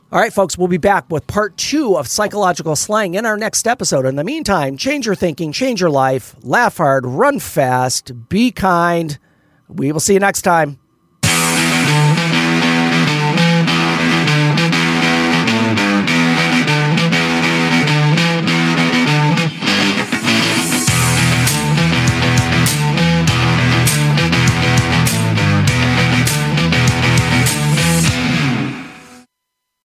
All 0.10 0.20
right, 0.22 0.32
folks, 0.32 0.58
we'll 0.58 0.70
be 0.70 0.78
back 0.78 1.10
with 1.12 1.28
part 1.28 1.58
two 1.58 1.98
of 1.98 2.08
psychological 2.08 2.78
slang 2.78 3.16
in 3.16 3.26
our 3.26 3.36
next 3.36 3.68
episode. 3.68 4.06
In 4.06 4.16
the 4.16 4.24
meantime, 4.24 4.78
change 4.78 5.06
your 5.06 5.16
thinking, 5.16 5.52
change 5.52 5.82
your 5.82 5.90
life, 5.90 6.34
laugh 6.42 6.78
hard, 6.78 7.06
run 7.06 7.40
fast, 7.40 8.30
be 8.30 8.50
kind. 8.52 9.20
We 9.68 9.92
will 9.92 10.00
see 10.00 10.14
you 10.14 10.20
next 10.22 10.44
time. 10.44 10.80